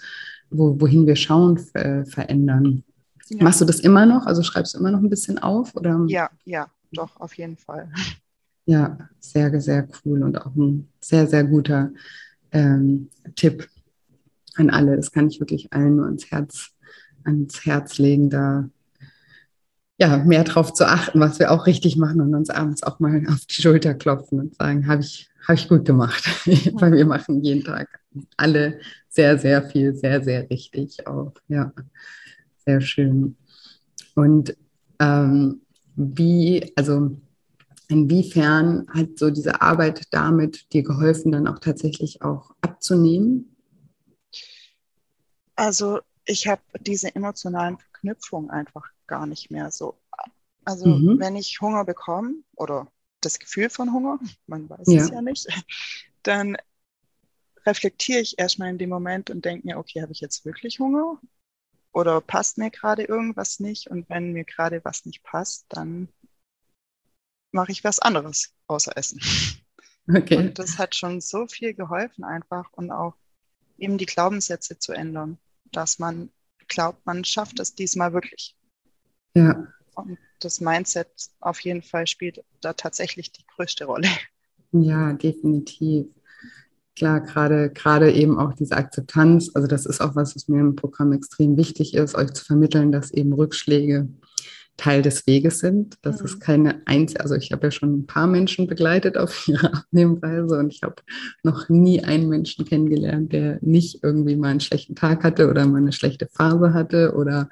[0.49, 2.83] wo, wohin wir schauen, äh, verändern.
[3.29, 3.43] Ja.
[3.43, 4.25] Machst du das immer noch?
[4.25, 5.75] Also schreibst du immer noch ein bisschen auf?
[5.75, 6.03] Oder?
[6.07, 7.91] Ja, ja, doch, auf jeden Fall.
[8.65, 11.91] Ja, sehr, sehr cool und auch ein sehr, sehr guter
[12.51, 13.67] ähm, Tipp
[14.55, 14.95] an alle.
[14.95, 16.71] Das kann ich wirklich allen nur ans Herz,
[17.23, 18.69] ans Herz legen, da
[19.97, 23.21] ja, mehr drauf zu achten, was wir auch richtig machen und uns abends auch mal
[23.27, 26.23] auf die Schulter klopfen und sagen, habe ich, hab ich gut gemacht.
[26.73, 27.99] Weil wir machen jeden Tag
[28.37, 31.33] alle sehr, sehr viel, sehr, sehr richtig auch.
[31.47, 31.73] Ja
[32.69, 33.35] sehr schön.
[34.15, 34.55] Und
[34.99, 35.61] ähm,
[35.95, 37.19] wie, also
[37.87, 43.55] inwiefern hat so diese Arbeit damit dir geholfen, dann auch tatsächlich auch abzunehmen?
[45.55, 49.99] Also ich habe diese emotionalen Verknüpfungen einfach gar nicht mehr so.
[50.63, 51.19] Also mhm.
[51.19, 52.87] wenn ich Hunger bekomme oder
[53.21, 55.01] das Gefühl von Hunger, man weiß ja.
[55.01, 55.47] es ja nicht,
[56.23, 56.55] dann
[57.65, 61.19] reflektiere ich erstmal in dem Moment und denke mir, okay, habe ich jetzt wirklich Hunger?
[61.91, 66.07] Oder passt mir gerade irgendwas nicht und wenn mir gerade was nicht passt, dann
[67.51, 69.21] mache ich was anderes außer Essen.
[70.11, 70.37] Okay.
[70.37, 73.13] Und das hat schon so viel geholfen einfach und auch
[73.77, 75.37] eben die Glaubenssätze zu ändern,
[75.71, 76.31] dass man
[76.67, 78.55] glaubt, man schafft es diesmal wirklich.
[79.35, 79.67] Ja.
[79.93, 81.09] Und das Mindset
[81.41, 84.07] auf jeden Fall spielt da tatsächlich die größte Rolle.
[84.71, 86.07] Ja, definitiv.
[86.99, 90.75] Klar, gerade, gerade eben auch diese Akzeptanz, also das ist auch was, was mir im
[90.75, 94.09] Programm extrem wichtig ist, euch zu vermitteln, dass eben Rückschläge
[94.75, 95.95] Teil des Weges sind.
[96.01, 96.25] Das mhm.
[96.25, 100.59] ist keine einzige, also ich habe ja schon ein paar Menschen begleitet auf ihrer Abnehmreise
[100.59, 100.95] und ich habe
[101.41, 105.77] noch nie einen Menschen kennengelernt, der nicht irgendwie mal einen schlechten Tag hatte oder mal
[105.77, 107.49] eine schlechte Phase hatte oder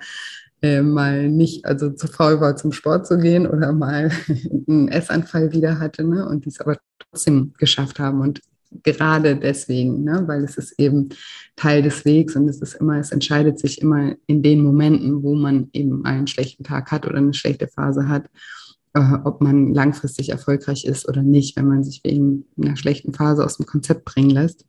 [0.62, 4.12] äh, mal nicht, also zu faul war, zum Sport zu gehen oder mal
[4.68, 6.28] einen Essanfall wieder hatte ne?
[6.28, 8.20] und die es aber trotzdem geschafft haben.
[8.20, 8.42] Und
[8.84, 10.24] gerade deswegen, ne?
[10.28, 11.10] weil es ist eben
[11.56, 15.36] Teil des Wegs und es ist immer, es entscheidet sich immer in den Momenten, wo
[15.36, 18.30] man eben einen schlechten Tag hat oder eine schlechte Phase hat,
[18.94, 23.44] äh, ob man langfristig erfolgreich ist oder nicht, wenn man sich wegen einer schlechten Phase
[23.44, 24.66] aus dem Konzept bringen lässt.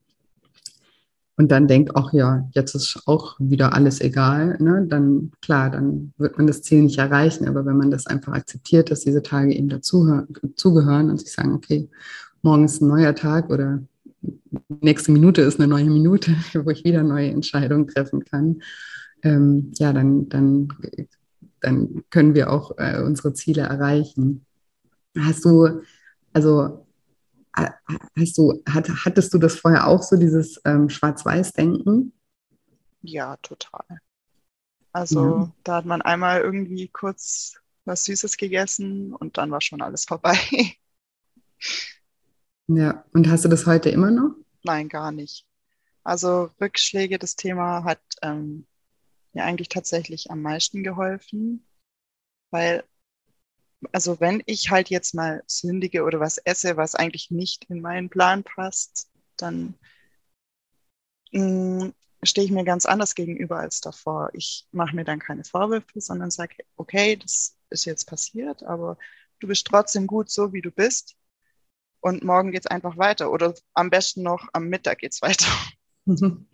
[1.39, 4.85] Und dann denkt, ach ja, jetzt ist auch wieder alles egal, ne?
[4.89, 7.47] dann klar, dann wird man das Ziel nicht erreichen.
[7.47, 11.89] Aber wenn man das einfach akzeptiert, dass diese Tage eben dazugehören und sich sagen, okay,
[12.49, 13.83] morgen ist ein neuer Tag oder
[14.81, 16.33] nächste Minute ist eine neue Minute,
[16.65, 18.63] wo ich wieder neue Entscheidungen treffen kann,
[19.23, 20.69] ähm, ja, dann, dann,
[21.61, 24.47] dann können wir auch äh, unsere Ziele erreichen.
[25.19, 25.83] Hast du,
[26.33, 26.87] also
[27.53, 32.15] hast du, hat, hattest du das vorher auch so, dieses ähm, Schwarz-Weiß-Denken?
[33.03, 33.85] Ja, total.
[34.93, 35.53] Also ja.
[35.65, 40.39] da hat man einmal irgendwie kurz was Süßes gegessen und dann war schon alles vorbei.
[42.69, 44.35] Ja, und hast du das heute immer noch?
[44.63, 45.47] Nein, gar nicht.
[46.05, 48.67] Also Rückschläge, das Thema hat ähm,
[49.33, 51.67] mir eigentlich tatsächlich am meisten geholfen,
[52.51, 52.85] weil,
[53.93, 58.11] also wenn ich halt jetzt mal sündige oder was esse, was eigentlich nicht in meinen
[58.11, 59.75] Plan passt, dann
[61.33, 61.89] mm,
[62.23, 64.29] stehe ich mir ganz anders gegenüber als davor.
[64.35, 68.99] Ich mache mir dann keine Vorwürfe, sondern sage, okay, das ist jetzt passiert, aber
[69.41, 71.17] du bist trotzdem gut so, wie du bist
[72.01, 75.47] und morgen geht es einfach weiter oder am besten noch am Mittag geht es weiter.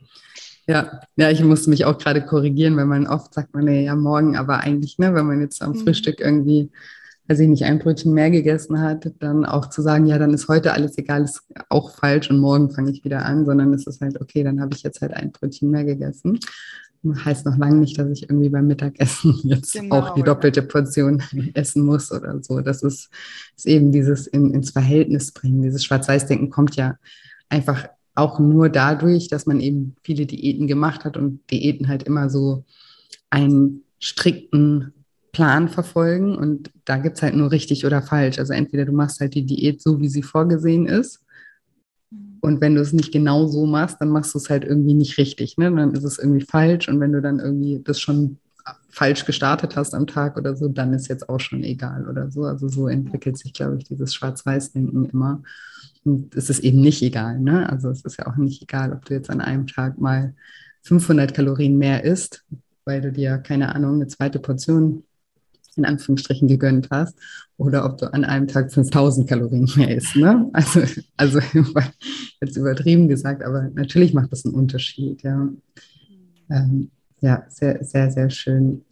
[0.66, 3.94] Ja, ja, ich musste mich auch gerade korrigieren, weil man oft sagt, man, nee, ja,
[3.94, 5.80] morgen, aber eigentlich, ne, wenn man jetzt am mhm.
[5.80, 6.72] Frühstück irgendwie,
[7.28, 10.48] weiß ich nicht, ein Brötchen mehr gegessen hat, dann auch zu sagen, ja, dann ist
[10.48, 14.00] heute alles egal, ist auch falsch und morgen fange ich wieder an, sondern es ist
[14.00, 16.40] halt, okay, dann habe ich jetzt halt ein Brötchen mehr gegessen
[17.04, 21.22] heißt noch lange nicht, dass ich irgendwie beim Mittagessen jetzt genau, auch die doppelte Portion
[21.54, 22.60] essen muss oder so.
[22.60, 23.10] Das ist,
[23.56, 25.62] ist eben dieses in, ins Verhältnis bringen.
[25.62, 26.96] Dieses Schwarz-Weiß-Denken kommt ja
[27.48, 32.30] einfach auch nur dadurch, dass man eben viele Diäten gemacht hat und Diäten halt immer
[32.30, 32.64] so
[33.30, 34.92] einen strikten
[35.32, 38.38] Plan verfolgen und da gibt es halt nur richtig oder falsch.
[38.38, 41.23] Also entweder du machst halt die Diät so, wie sie vorgesehen ist
[42.44, 45.16] und wenn du es nicht genau so machst, dann machst du es halt irgendwie nicht
[45.16, 45.57] richtig.
[45.57, 45.74] Ne?
[45.74, 46.90] Dann ist es irgendwie falsch.
[46.90, 48.37] Und wenn du dann irgendwie das schon
[48.90, 52.44] falsch gestartet hast am Tag oder so, dann ist jetzt auch schon egal oder so.
[52.44, 55.42] Also so entwickelt sich, glaube ich, dieses Schwarz-Weiß-Denken immer.
[56.04, 57.40] Und es ist eben nicht egal.
[57.40, 57.66] Ne?
[57.70, 60.35] Also es ist ja auch nicht egal, ob du jetzt an einem Tag mal
[60.83, 62.44] 500 Kalorien mehr isst,
[62.85, 65.02] weil du dir, keine Ahnung, eine zweite Portion
[65.76, 67.18] in Anführungsstrichen gegönnt hast
[67.56, 70.16] oder ob du an einem Tag 5000 Kalorien mehr isst.
[70.16, 70.48] Ne?
[70.52, 70.82] Also,
[71.16, 71.40] also
[72.40, 75.22] jetzt übertrieben gesagt, aber natürlich macht das einen Unterschied.
[75.22, 75.48] Ja,
[76.50, 76.90] ähm,
[77.20, 78.84] ja sehr, sehr, sehr schön.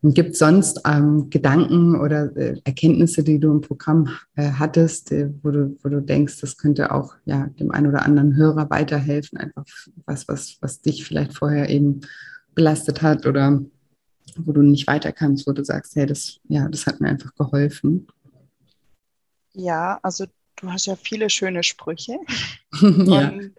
[0.00, 5.10] Und gibt es sonst ähm, Gedanken oder äh, Erkenntnisse, die du im Programm äh, hattest,
[5.10, 8.70] äh, wo, du, wo du denkst, das könnte auch ja, dem einen oder anderen Hörer
[8.70, 9.38] weiterhelfen?
[9.38, 9.64] Einfach
[10.06, 12.02] was, was, was dich vielleicht vorher eben
[12.54, 13.60] belastet hat oder
[14.36, 17.34] wo du nicht weiter kannst, wo du sagst, hey, das, ja, das hat mir einfach
[17.34, 18.06] geholfen?
[19.52, 22.18] Ja, also du hast ja viele schöne Sprüche.
[22.80, 23.28] ja.
[23.28, 23.52] Und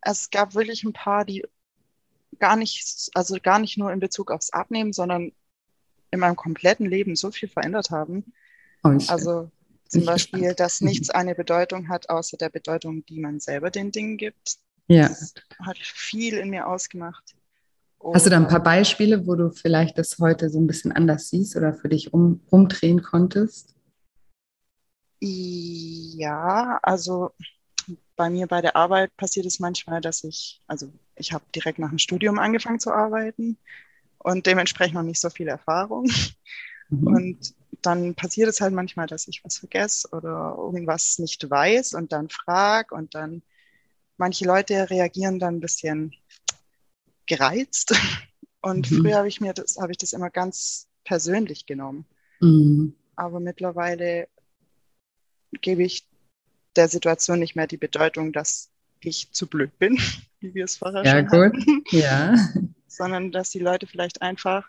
[0.00, 1.44] es gab wirklich ein paar, die
[2.38, 5.32] gar nicht, also gar nicht nur in Bezug aufs Abnehmen, sondern
[6.10, 8.32] in meinem kompletten Leben so viel verändert haben.
[8.82, 9.50] Oh, also
[9.88, 14.16] zum Beispiel, dass nichts eine Bedeutung hat, außer der Bedeutung, die man selber den Dingen
[14.16, 14.58] gibt.
[14.88, 15.08] Ja.
[15.08, 17.35] Das hat viel in mir ausgemacht.
[18.12, 21.28] Hast du da ein paar Beispiele, wo du vielleicht das heute so ein bisschen anders
[21.28, 23.74] siehst oder für dich um, umdrehen konntest?
[25.20, 27.30] Ja, also
[28.16, 31.90] bei mir bei der Arbeit passiert es manchmal, dass ich, also ich habe direkt nach
[31.90, 33.58] dem Studium angefangen zu arbeiten
[34.18, 36.08] und dementsprechend noch nicht so viel Erfahrung.
[36.88, 37.06] Mhm.
[37.06, 42.12] Und dann passiert es halt manchmal, dass ich was vergesse oder irgendwas nicht weiß und
[42.12, 43.42] dann frage und dann
[44.16, 46.14] manche Leute reagieren dann ein bisschen
[47.26, 47.94] gereizt.
[48.60, 48.96] Und mhm.
[49.02, 52.04] früher habe ich mir das, habe ich das immer ganz persönlich genommen.
[52.40, 52.94] Mhm.
[53.14, 54.28] Aber mittlerweile
[55.60, 56.08] gebe ich
[56.74, 59.98] der Situation nicht mehr die Bedeutung, dass ich zu blöd bin,
[60.40, 61.52] wie wir es vorher ja, schon gut.
[61.52, 61.84] hatten.
[61.90, 62.34] Ja,
[62.88, 64.66] sondern dass die Leute vielleicht einfach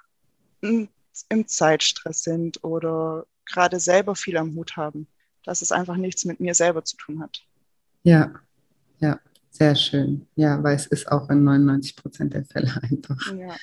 [0.61, 5.07] im Zeitstress sind oder gerade selber viel am Hut haben,
[5.43, 7.45] dass es einfach nichts mit mir selber zu tun hat.
[8.03, 8.33] Ja,
[8.99, 10.27] ja, sehr schön.
[10.35, 13.55] Ja, weil es ist auch in 99 Prozent der Fälle einfach, Ja.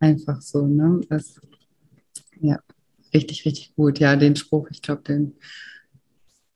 [0.00, 1.00] einfach so, ne?
[1.08, 1.40] Das,
[2.40, 2.58] ja,
[3.14, 3.98] richtig, richtig gut.
[3.98, 5.34] Ja, den Spruch, ich glaube, den,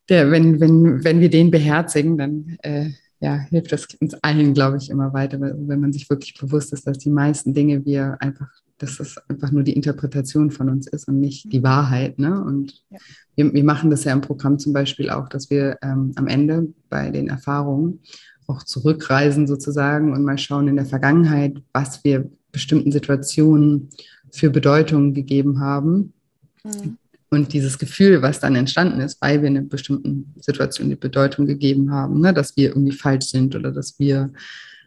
[0.09, 4.77] der, wenn, wenn, wenn wir den beherzigen, dann äh, ja, hilft das uns allen, glaube
[4.77, 8.17] ich, immer weiter, weil, wenn man sich wirklich bewusst ist, dass die meisten Dinge wir
[8.19, 12.19] einfach, dass das einfach nur die Interpretation von uns ist und nicht die Wahrheit.
[12.19, 12.43] Ne?
[12.43, 12.97] Und Ja.
[13.35, 16.67] wir, wir machen das ja im Programm zum Beispiel auch, dass wir ähm, am Ende
[16.89, 18.01] bei den Erfahrungen
[18.47, 23.89] auch zurückreisen sozusagen und mal schauen in der Vergangenheit, was wir bestimmten Situationen
[24.31, 26.13] für Bedeutung gegeben haben
[26.63, 26.97] Mhm.
[27.29, 31.91] und dieses Gefühl, was dann entstanden ist, weil wir einer bestimmten Situation die Bedeutung gegeben
[31.91, 32.33] haben, ne?
[32.33, 34.31] dass wir irgendwie falsch sind oder dass wir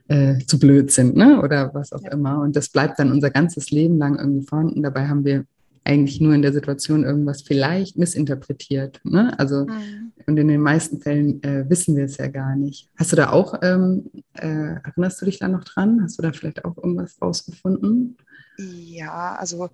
[0.08, 1.40] äh, zu blöd sind ne?
[1.42, 2.12] oder was auch Ja.
[2.12, 2.40] immer.
[2.40, 4.82] Und das bleibt dann unser ganzes Leben lang irgendwie vorhanden.
[4.82, 5.44] Dabei haben wir
[5.84, 9.00] eigentlich nur in der Situation irgendwas vielleicht missinterpretiert.
[9.04, 9.38] Ne?
[9.38, 10.05] Also Mhm.
[10.26, 12.90] Und in den meisten Fällen äh, wissen wir es ja gar nicht.
[12.98, 14.46] Hast du da auch, ähm, äh,
[14.84, 16.02] erinnerst du dich da noch dran?
[16.02, 18.16] Hast du da vielleicht auch irgendwas rausgefunden?
[18.58, 19.70] Ja, also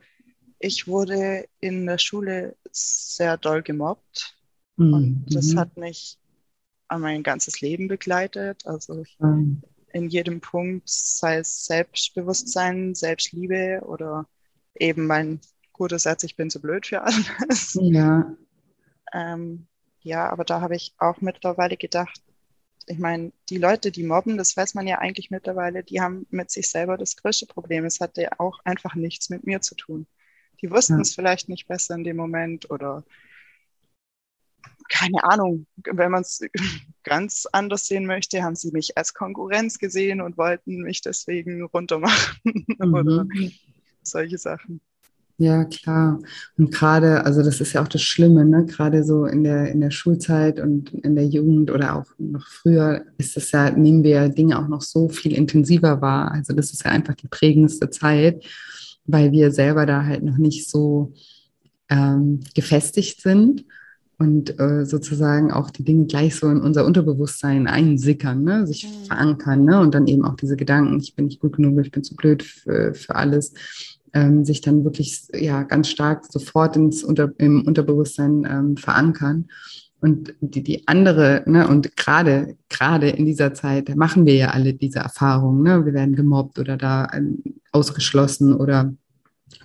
[0.58, 4.36] ich wurde in der Schule sehr doll gemobbt
[4.90, 5.56] und das Mhm.
[5.56, 6.18] hat mich
[6.88, 8.66] an mein ganzes Leben begleitet.
[8.66, 9.62] Also Ähm,
[9.92, 14.28] in jedem Punkt, sei es Selbstbewusstsein, Selbstliebe oder
[14.74, 15.40] eben mein
[15.72, 17.82] guter Satz, ich bin zu blöd für alles.
[17.94, 18.36] ja,
[19.12, 19.68] Ähm,
[20.02, 22.22] ja, aber da habe ich auch mittlerweile gedacht,
[22.86, 26.50] ich meine, die Leute, die mobben, das weiß man ja eigentlich mittlerweile, die haben mit
[26.50, 27.84] sich selber das größte Problem.
[27.84, 30.06] Es hatte auch einfach nichts mit mir zu tun.
[30.60, 31.00] Die wussten Ja.
[31.00, 33.04] es vielleicht nicht besser in dem Moment oder
[34.88, 36.40] keine Ahnung, wenn man es
[37.04, 42.40] ganz anders sehen möchte, haben sie mich als Konkurrenz gesehen und wollten mich deswegen runtermachen
[42.80, 43.52] oder mhm.
[44.02, 44.80] solche Sachen.
[45.38, 46.20] Ja, klar.
[46.56, 48.64] Und gerade, also das ist ja auch das Schlimme, ne?
[48.66, 53.02] Gerade so in der, in der Schulzeit und in der Jugend oder auch noch früher
[53.18, 56.30] ist es ja, nehmen wir Dinge auch noch so viel intensiver wahr.
[56.32, 58.44] Also das ist ja einfach die prägendste Zeit,
[59.06, 61.12] weil wir selber da halt noch nicht so
[61.88, 63.64] ähm, gefestigt sind
[64.18, 68.66] und äh, sozusagen auch die Dinge gleich so in unser Unterbewusstsein einsickern, ne?
[68.66, 69.06] sich Mhm.
[69.06, 69.80] verankern ne?
[69.80, 72.42] und dann eben auch diese Gedanken, ich bin nicht gut genug, ich bin zu blöd
[72.42, 73.52] für, für alles,
[74.14, 79.48] ähm, sich dann wirklich ja ganz stark sofort ins Unter, im Unterbewusstsein ähm, verankern.
[80.01, 84.51] Und die, die andere, ne, und gerade, gerade in dieser Zeit da machen wir ja
[84.51, 85.87] alle diese Erfahrungen, ne?
[85.87, 88.92] Wir werden gemobbt oder da ähm, ausgeschlossen oder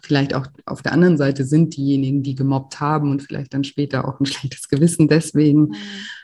[0.02, 4.08] vielleicht auch auf der anderen Seite sind diejenigen, die gemobbt haben und vielleicht dann später
[4.08, 5.74] auch ein schlechtes Gewissen deswegen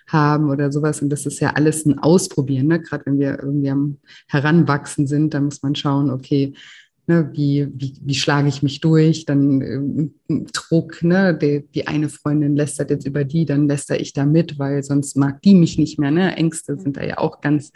[0.08, 1.02] haben oder sowas.
[1.02, 2.68] Und das ist ja alles ein Ausprobieren.
[2.68, 2.82] Ne?
[2.82, 6.54] Gerade wenn wir irgendwie am Heranwachsen sind, dann muss man schauen, okay,
[7.08, 9.26] ne, wie, wie, wie schlage ich mich durch?
[9.26, 10.14] Dann ähm,
[10.54, 11.38] Druck, ne?
[11.38, 15.18] Die, die eine Freundin lästert jetzt über die, dann läster ich da mit, weil sonst
[15.18, 16.12] mag die mich nicht mehr.
[16.12, 16.36] Ne?
[16.36, 17.72] Ängste sind da ja auch ganz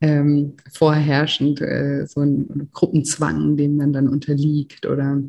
[0.00, 5.22] ähm, vorherrschend, äh, so ein Gruppenzwang, dem man dann unterliegt oder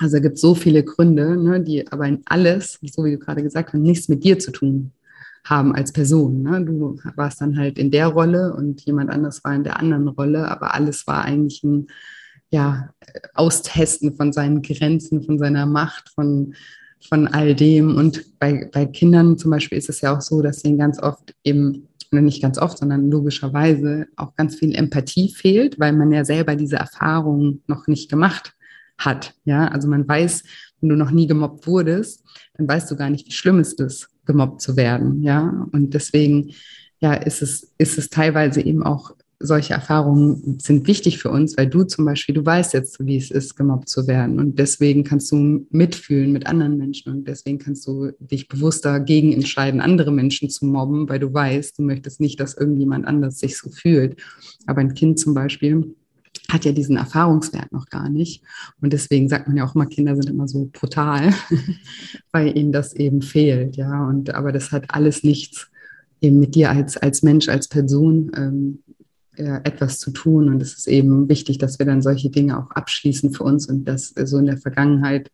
[0.00, 3.72] also gibt so viele Gründe, ne, die aber in alles, so wie du gerade gesagt
[3.72, 4.92] hast, nichts mit dir zu tun
[5.44, 6.42] haben als Person.
[6.42, 6.64] Ne?
[6.64, 10.50] Du warst dann halt in der Rolle und jemand anderes war in der anderen Rolle,
[10.50, 11.86] aber alles war eigentlich ein
[12.54, 12.88] ja,
[13.34, 16.54] Austesten von seinen Grenzen, von seiner Macht, von,
[17.00, 17.96] von all dem.
[17.96, 21.34] Und bei, bei Kindern zum Beispiel ist es ja auch so, dass denen ganz oft
[21.42, 26.54] eben, nicht ganz oft, sondern logischerweise auch ganz viel Empathie fehlt, weil man ja selber
[26.54, 28.52] diese Erfahrung noch nicht gemacht
[28.98, 29.34] hat.
[29.44, 30.44] Ja, also man weiß,
[30.80, 32.22] wenn du noch nie gemobbt wurdest,
[32.56, 35.24] dann weißt du gar nicht, wie schlimm es ist, gemobbt zu werden.
[35.24, 36.52] Ja, und deswegen,
[37.00, 41.68] ja, ist es, ist es teilweise eben auch solche Erfahrungen sind wichtig für uns, weil
[41.68, 44.38] du zum Beispiel, du weißt jetzt, wie es ist, gemobbt zu werden.
[44.38, 47.12] Und deswegen kannst du mitfühlen mit anderen Menschen.
[47.12, 51.78] Und deswegen kannst du dich bewusster gegen entscheiden, andere Menschen zu mobben, weil du weißt,
[51.78, 54.20] du möchtest nicht, dass irgendjemand anders sich so fühlt.
[54.66, 55.94] Aber ein Kind zum Beispiel
[56.50, 58.42] hat ja diesen Erfahrungswert noch gar nicht.
[58.80, 61.32] Und deswegen sagt man ja auch immer, Kinder sind immer so brutal,
[62.32, 63.76] weil ihnen das eben fehlt.
[63.76, 65.68] Ja, und aber das hat alles nichts
[66.20, 68.78] eben mit dir als, als Mensch, als Person ähm,
[69.36, 70.48] äh, etwas zu tun.
[70.48, 73.84] Und es ist eben wichtig, dass wir dann solche Dinge auch abschließen für uns und
[73.84, 75.30] das so in der Vergangenheit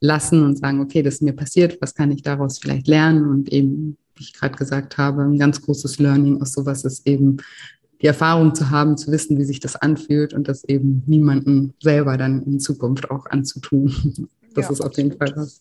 [0.00, 3.28] lassen und sagen, okay, das ist mir passiert, was kann ich daraus vielleicht lernen?
[3.28, 7.38] Und eben, wie ich gerade gesagt habe, ein ganz großes Learning aus sowas ist eben
[8.00, 12.16] die Erfahrung zu haben, zu wissen, wie sich das anfühlt und das eben niemandem selber
[12.16, 14.28] dann in Zukunft auch anzutun.
[14.54, 15.60] Das ja, ist auf jeden Fall was,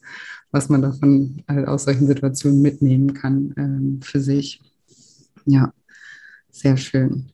[0.49, 4.61] was man davon halt aus solchen Situationen mitnehmen kann ähm, für sich.
[5.45, 5.71] Ja,
[6.49, 7.29] sehr schön.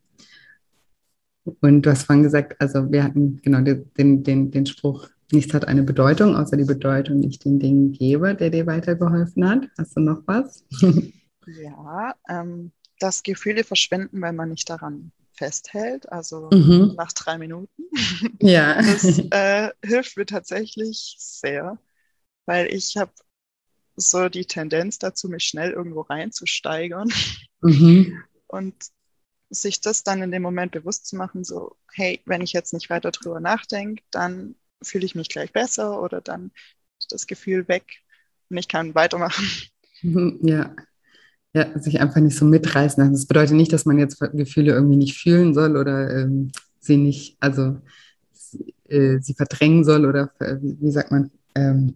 [1.45, 5.67] Und du hast vorhin gesagt, also wir hatten genau den, den, den Spruch, nichts hat
[5.67, 9.67] eine Bedeutung, außer die Bedeutung, die ich den Dingen gebe, der dir weitergeholfen hat.
[9.77, 10.63] Hast du noch was?
[11.47, 16.93] ja, ähm, dass Gefühle verschwinden, wenn man nicht daran festhält, also mhm.
[16.95, 17.83] nach drei Minuten.
[18.41, 18.81] Ja.
[18.81, 21.77] Das äh, hilft mir tatsächlich sehr,
[22.45, 23.11] weil ich habe
[23.95, 27.09] so die Tendenz dazu, mich schnell irgendwo reinzusteigern.
[27.61, 28.21] Mhm.
[28.47, 28.75] Und
[29.53, 32.89] sich das dann in dem Moment bewusst zu machen, so, hey, wenn ich jetzt nicht
[32.89, 36.51] weiter drüber nachdenke, dann fühle ich mich gleich besser oder dann
[36.99, 37.83] ist das Gefühl weg
[38.49, 39.45] und ich kann weitermachen.
[40.41, 40.75] Ja.
[41.53, 43.13] Ja, sich einfach nicht so mitreißen lassen.
[43.13, 46.51] Das bedeutet nicht, dass man jetzt Gefühle irgendwie nicht fühlen soll oder ähm,
[46.81, 47.79] sie nicht, also
[48.89, 51.95] äh, sie verdrängen soll oder äh, wie sagt man, ähm,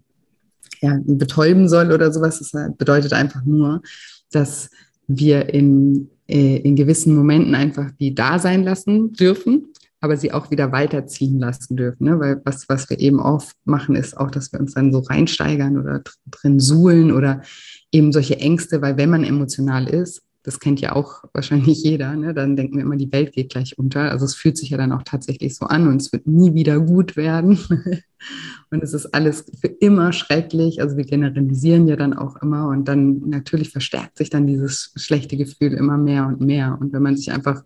[0.80, 2.38] ja, betäuben soll oder sowas.
[2.38, 3.82] Das bedeutet einfach nur,
[4.30, 4.70] dass
[5.06, 10.50] wir in, äh, in gewissen Momenten einfach die da sein lassen dürfen aber sie auch
[10.50, 12.04] wieder weiterziehen lassen dürfen.
[12.04, 12.20] Ne?
[12.20, 15.78] Weil was, was wir eben oft machen, ist auch, dass wir uns dann so reinsteigern
[15.78, 17.42] oder drin suhlen oder
[17.90, 22.32] eben solche Ängste, weil wenn man emotional ist, das kennt ja auch wahrscheinlich jeder, ne?
[22.32, 24.10] dann denken wir immer, die Welt geht gleich unter.
[24.10, 26.80] Also es fühlt sich ja dann auch tatsächlich so an und es wird nie wieder
[26.80, 27.58] gut werden.
[28.70, 30.80] und es ist alles für immer schrecklich.
[30.80, 35.36] Also wir generalisieren ja dann auch immer und dann natürlich verstärkt sich dann dieses schlechte
[35.36, 36.78] Gefühl immer mehr und mehr.
[36.80, 37.62] Und wenn man sich einfach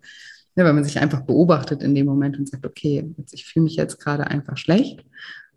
[0.54, 3.76] ja, wenn man sich einfach beobachtet in dem Moment und sagt, okay, ich fühle mich
[3.76, 5.02] jetzt gerade einfach schlecht,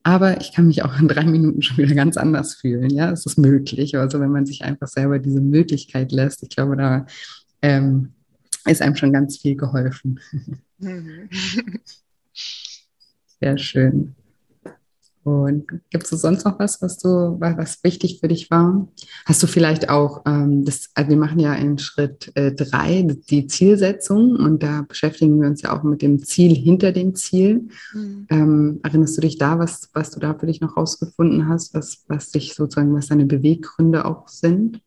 [0.06, 2.92] aber ich kann mich auch in drei Minuten schon wieder ganz anders fühlen.
[2.92, 3.98] Ja, es ist möglich.
[3.98, 7.08] Also wenn man sich einfach selber diese Möglichkeit lässt, ich glaube, da
[7.64, 8.14] ähm,
[8.68, 10.20] ist einem schon ganz viel geholfen.
[10.78, 11.28] Mhm.
[13.42, 14.14] Sehr schön.
[15.26, 17.10] Und gibt es sonst noch was, was du,
[17.40, 18.88] was wichtig für dich war?
[19.26, 23.48] Hast du vielleicht auch, ähm, das, also wir machen ja in Schritt äh, drei die
[23.48, 27.70] Zielsetzung und da beschäftigen wir uns ja auch mit dem Ziel hinter dem Ziel.
[27.94, 28.28] Mhm.
[28.30, 32.04] Ähm, erinnerst du dich da, was, was du da für dich noch rausgefunden hast, was,
[32.08, 34.80] was dich sozusagen, was deine Beweggründe auch sind?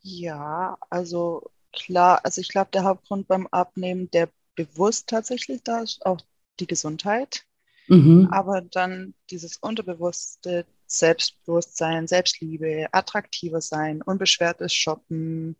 [0.00, 6.04] Ja, also klar, also ich glaube, der Hauptgrund beim Abnehmen, der bewusst tatsächlich da ist,
[6.04, 6.20] auch
[6.58, 7.44] die Gesundheit.
[7.88, 8.28] Mhm.
[8.30, 15.56] Aber dann dieses unterbewusste Selbstbewusstsein, Selbstliebe, attraktiver sein, unbeschwertes Shoppen,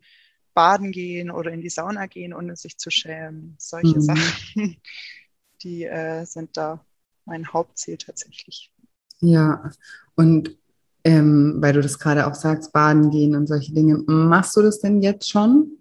[0.53, 3.55] baden gehen oder in die Sauna gehen, ohne sich zu schämen.
[3.59, 4.01] Solche mhm.
[4.01, 4.77] Sachen,
[5.63, 6.83] die äh, sind da
[7.25, 8.71] mein Hauptziel tatsächlich.
[9.19, 9.71] Ja,
[10.15, 10.57] und
[11.03, 14.79] ähm, weil du das gerade auch sagst, baden gehen und solche Dinge, machst du das
[14.79, 15.77] denn jetzt schon?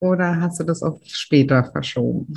[0.00, 2.34] Oder hast du das auf später verschoben?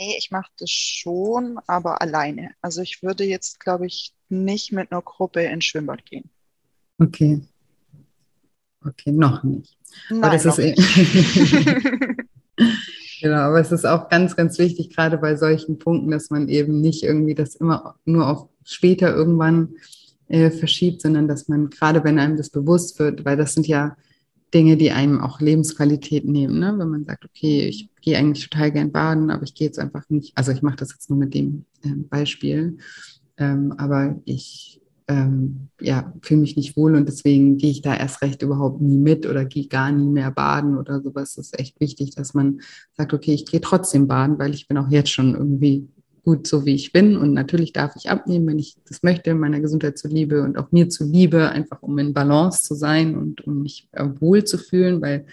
[0.00, 2.52] Nee, ich mache das schon, aber alleine.
[2.62, 6.30] Also ich würde jetzt, glaube ich, nicht mit einer Gruppe ins Schwimmbad gehen.
[6.98, 7.42] Okay.
[8.82, 9.76] Okay, noch nicht.
[10.08, 10.74] Nein, aber das ist eh
[13.20, 16.80] genau, aber es ist auch ganz, ganz wichtig, gerade bei solchen Punkten, dass man eben
[16.80, 19.74] nicht irgendwie das immer nur auf später irgendwann
[20.28, 23.98] äh, verschiebt, sondern dass man, gerade wenn einem das bewusst wird, weil das sind ja
[24.52, 26.58] Dinge, die einem auch Lebensqualität nehmen.
[26.58, 26.74] Ne?
[26.76, 30.08] Wenn man sagt, okay, ich gehe eigentlich total gern baden, aber ich gehe jetzt einfach
[30.08, 32.78] nicht, also ich mache das jetzt nur mit dem ähm, Beispiel,
[33.36, 34.80] ähm, aber ich
[35.10, 38.98] ähm, ja, fühle mich nicht wohl und deswegen gehe ich da erst recht überhaupt nie
[38.98, 41.34] mit oder gehe gar nie mehr baden oder sowas.
[41.34, 42.60] Das ist echt wichtig, dass man
[42.96, 45.88] sagt, okay, ich gehe trotzdem baden, weil ich bin auch jetzt schon irgendwie
[46.22, 47.16] gut so, wie ich bin.
[47.16, 50.88] Und natürlich darf ich abnehmen, wenn ich das möchte, meiner Gesundheit zuliebe und auch mir
[50.88, 53.88] zuliebe, einfach um in Balance zu sein und um mich
[54.20, 55.26] wohl zu fühlen, weil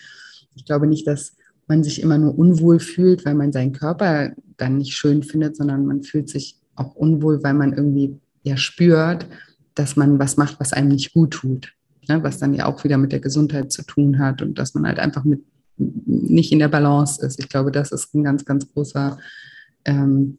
[0.55, 1.35] ich glaube nicht, dass
[1.67, 5.85] man sich immer nur unwohl fühlt, weil man seinen Körper dann nicht schön findet, sondern
[5.85, 9.27] man fühlt sich auch unwohl, weil man irgendwie ja spürt,
[9.75, 11.73] dass man was macht, was einem nicht gut tut.
[12.07, 12.23] Ne?
[12.23, 14.99] Was dann ja auch wieder mit der Gesundheit zu tun hat und dass man halt
[14.99, 15.43] einfach mit
[15.77, 17.39] nicht in der Balance ist.
[17.39, 19.17] Ich glaube, das ist ein ganz, ganz großer
[19.85, 20.37] ähm,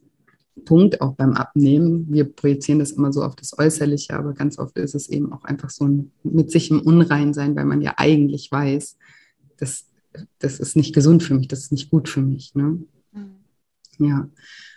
[0.65, 2.07] Punkt auch beim Abnehmen.
[2.09, 5.43] Wir projizieren das immer so auf das Äußerliche, aber ganz oft ist es eben auch
[5.43, 8.97] einfach so ein mit sich im Unreinsein, weil man ja eigentlich weiß,
[9.57, 9.85] dass
[10.39, 12.55] das ist nicht gesund für mich, das ist nicht gut für mich.
[12.55, 12.79] Ne?
[13.11, 13.35] Mhm.
[13.99, 14.29] Ja,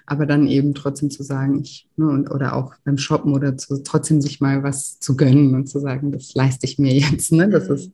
[0.07, 3.83] aber dann eben trotzdem zu sagen, ich, ne, und, oder auch beim Shoppen oder zu,
[3.83, 7.33] trotzdem sich mal was zu gönnen und zu sagen, das leiste ich mir jetzt.
[7.33, 7.49] Ne?
[7.49, 7.75] Das mhm.
[7.75, 7.93] ist,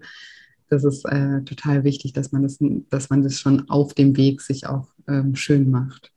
[0.69, 2.59] das ist äh, total wichtig, dass man das,
[2.91, 6.13] dass man das schon auf dem Weg sich auch ähm, schön macht.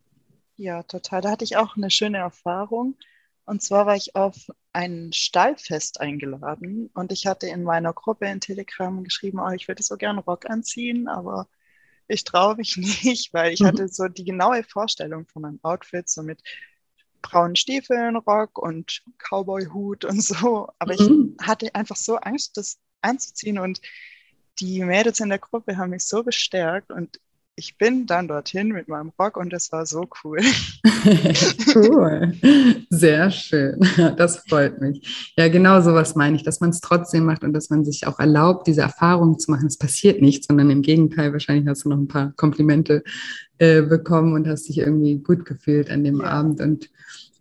[0.62, 1.22] Ja, total.
[1.22, 2.96] Da hatte ich auch eine schöne Erfahrung.
[3.46, 4.36] Und zwar war ich auf
[4.74, 9.82] ein Stallfest eingeladen und ich hatte in meiner Gruppe in Telegram geschrieben, oh, ich würde
[9.82, 11.48] so gern Rock anziehen, aber
[12.08, 13.66] ich traue mich nicht, weil ich mhm.
[13.66, 16.44] hatte so die genaue Vorstellung von meinem Outfit, so mit
[17.24, 20.68] braunen Stiefeln, Rock und Cowboy-Hut und so.
[20.78, 21.36] Aber mhm.
[21.40, 23.82] ich hatte einfach so Angst, das anzuziehen und
[24.60, 27.20] die Mädels in der Gruppe haben mich so bestärkt und
[27.56, 30.40] ich bin dann dorthin mit meinem Rock und es war so cool.
[31.76, 32.34] cool.
[32.90, 33.80] Sehr schön.
[34.18, 35.34] Das freut mich.
[35.38, 38.20] Ja, genau sowas meine ich, dass man es trotzdem macht und dass man sich auch
[38.20, 39.68] erlaubt, diese Erfahrung zu machen.
[39.68, 43.04] Es passiert nichts, sondern im Gegenteil, wahrscheinlich hast du noch ein paar Komplimente
[43.58, 46.28] äh, bekommen und hast dich irgendwie gut gefühlt an dem ja.
[46.28, 46.62] Abend.
[46.62, 46.90] Und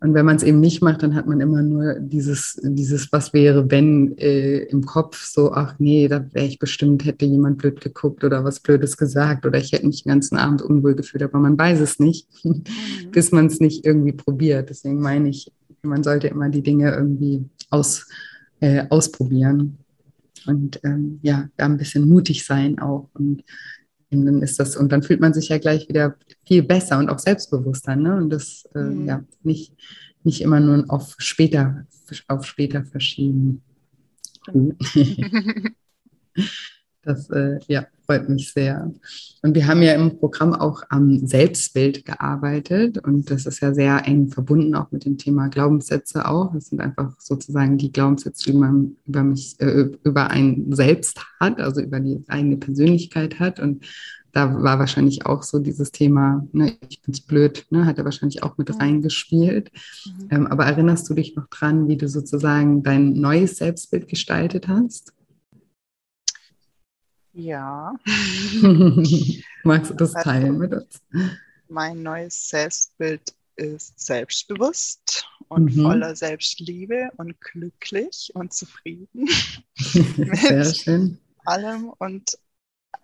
[0.01, 3.33] und wenn man es eben nicht macht, dann hat man immer nur dieses, dieses was
[3.33, 7.81] wäre, wenn äh, im Kopf, so, ach nee, da wäre ich bestimmt, hätte jemand blöd
[7.81, 11.37] geguckt oder was Blödes gesagt oder ich hätte mich den ganzen Abend unwohl gefühlt, aber
[11.37, 12.63] man weiß es nicht, mhm.
[13.11, 14.71] bis man es nicht irgendwie probiert.
[14.71, 15.51] Deswegen meine ich,
[15.83, 18.07] man sollte immer die Dinge irgendwie aus,
[18.59, 19.77] äh, ausprobieren
[20.47, 23.43] und ähm, ja, da ein bisschen mutig sein auch und
[24.11, 27.09] und dann ist das, und dann fühlt man sich ja gleich wieder viel besser und
[27.09, 28.15] auch selbstbewusster, ne?
[28.15, 29.07] Und das äh, mhm.
[29.07, 29.73] ja nicht,
[30.23, 31.85] nicht immer nur auf später,
[32.27, 33.63] auf später verschieben.
[37.03, 38.91] Das äh, ja, freut mich sehr.
[39.41, 44.05] Und wir haben ja im Programm auch am Selbstbild gearbeitet und das ist ja sehr
[44.05, 46.53] eng verbunden auch mit dem Thema Glaubenssätze auch.
[46.53, 51.59] Das sind einfach sozusagen die Glaubenssätze, die man über mich, äh, über ein Selbst hat,
[51.59, 53.59] also über die eigene Persönlichkeit hat.
[53.59, 53.85] Und
[54.31, 58.43] da war wahrscheinlich auch so dieses Thema, ne, ich bin's blöd, ne, hat er wahrscheinlich
[58.43, 58.75] auch mit mhm.
[58.75, 59.71] reingespielt.
[60.05, 60.27] Mhm.
[60.29, 65.13] Ähm, aber erinnerst du dich noch dran, wie du sozusagen dein neues Selbstbild gestaltet hast?
[67.33, 67.93] Ja.
[69.63, 71.01] Magst du das also, teilen mit uns?
[71.69, 75.83] Mein neues Selbstbild ist selbstbewusst und mhm.
[75.83, 79.27] voller Selbstliebe und glücklich und zufrieden
[79.75, 81.19] Sehr schön.
[81.45, 82.37] allem und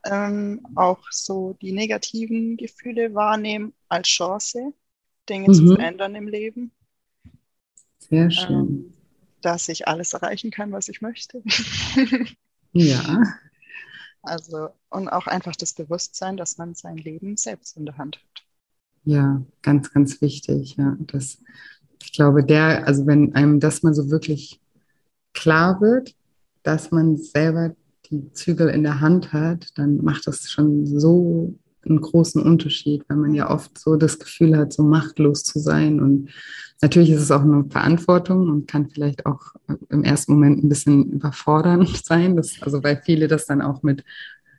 [0.05, 4.73] ähm, auch so die negativen Gefühle wahrnehmen als Chance,
[5.29, 5.53] Dinge mhm.
[5.53, 6.71] zu verändern im Leben.
[7.99, 8.55] Sehr schön.
[8.55, 8.93] Ähm,
[9.41, 11.43] dass ich alles erreichen kann, was ich möchte.
[12.73, 13.23] ja.
[14.27, 18.43] Also, und auch einfach das Bewusstsein, dass man sein Leben selbst in der Hand hat.
[19.03, 20.75] Ja, ganz, ganz wichtig.
[20.77, 21.37] Ja, das,
[22.03, 24.59] ich glaube, der, also wenn einem das mal so wirklich
[25.33, 26.15] klar wird,
[26.63, 27.75] dass man selber
[28.09, 31.55] die Zügel in der Hand hat, dann macht das schon so
[31.89, 35.99] einen großen Unterschied, weil man ja oft so das Gefühl hat, so machtlos zu sein.
[35.99, 36.29] Und
[36.81, 39.53] natürlich ist es auch eine Verantwortung und kann vielleicht auch
[39.89, 42.35] im ersten Moment ein bisschen überfordernd sein.
[42.35, 44.03] Das, also weil viele das dann auch mit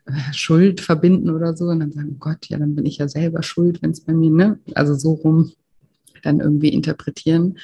[0.06, 3.08] äh, Schuld verbinden oder so und dann sagen, oh Gott, ja, dann bin ich ja
[3.08, 4.58] selber schuld, wenn es bei mir, ne?
[4.74, 5.52] Also so rum
[6.22, 7.58] dann irgendwie interpretieren.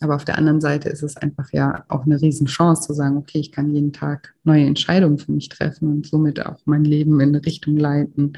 [0.00, 3.38] Aber auf der anderen Seite ist es einfach ja auch eine Riesenchance zu sagen, okay,
[3.38, 7.30] ich kann jeden Tag neue Entscheidungen für mich treffen und somit auch mein Leben in
[7.30, 8.34] eine Richtung leiten,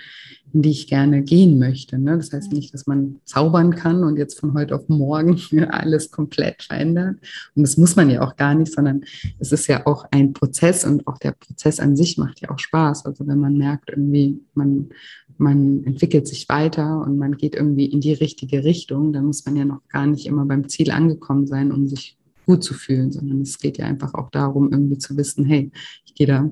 [0.52, 1.98] in die ich gerne gehen möchte.
[1.98, 2.16] Ne?
[2.16, 5.38] Das heißt nicht, dass man zaubern kann und jetzt von heute auf morgen
[5.70, 7.16] alles komplett verändert.
[7.54, 9.02] Und das muss man ja auch gar nicht, sondern
[9.38, 12.58] es ist ja auch ein Prozess und auch der Prozess an sich macht ja auch
[12.58, 13.04] Spaß.
[13.06, 14.88] Also wenn man merkt, irgendwie, man,
[15.36, 19.56] man entwickelt sich weiter und man geht irgendwie in die richtige Richtung, dann muss man
[19.56, 23.42] ja noch gar nicht immer beim Ziel angekommen sein, um sich gut zu fühlen, sondern
[23.42, 25.70] es geht ja einfach auch darum, irgendwie zu wissen, hey,
[26.06, 26.50] ich gehe da,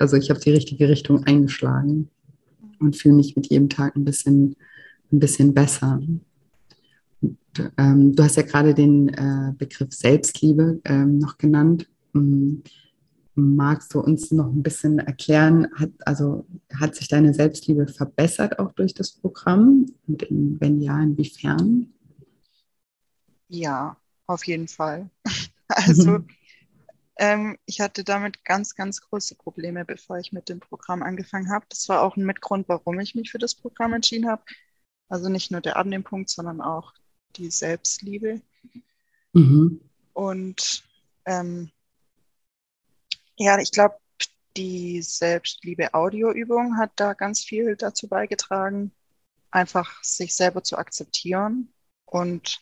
[0.00, 2.10] also ich habe die richtige Richtung eingeschlagen
[2.80, 4.56] und fühle mich mit jedem Tag ein bisschen,
[5.12, 6.00] ein bisschen besser.
[7.20, 7.40] Und,
[7.78, 11.88] ähm, du hast ja gerade den äh, Begriff Selbstliebe ähm, noch genannt.
[12.12, 12.62] Hm,
[13.34, 18.72] magst du uns noch ein bisschen erklären, hat, also hat sich deine Selbstliebe verbessert auch
[18.72, 19.86] durch das Programm?
[20.06, 21.88] Und in, wenn ja, inwiefern?
[23.48, 23.96] Ja,
[24.26, 25.10] auf jeden Fall.
[25.68, 26.28] Also mhm.
[27.18, 31.66] Ähm, ich hatte damit ganz, ganz große Probleme, bevor ich mit dem Programm angefangen habe.
[31.68, 34.42] Das war auch ein Mitgrund, warum ich mich für das Programm entschieden habe.
[35.08, 36.92] Also nicht nur der Abnehmpunkt, sondern auch
[37.36, 38.42] die Selbstliebe.
[39.32, 39.80] Mhm.
[40.12, 40.84] Und
[41.24, 41.70] ähm,
[43.36, 43.96] ja, ich glaube,
[44.56, 48.92] die Selbstliebe-Audioübung hat da ganz viel dazu beigetragen,
[49.50, 51.72] einfach sich selber zu akzeptieren
[52.06, 52.60] und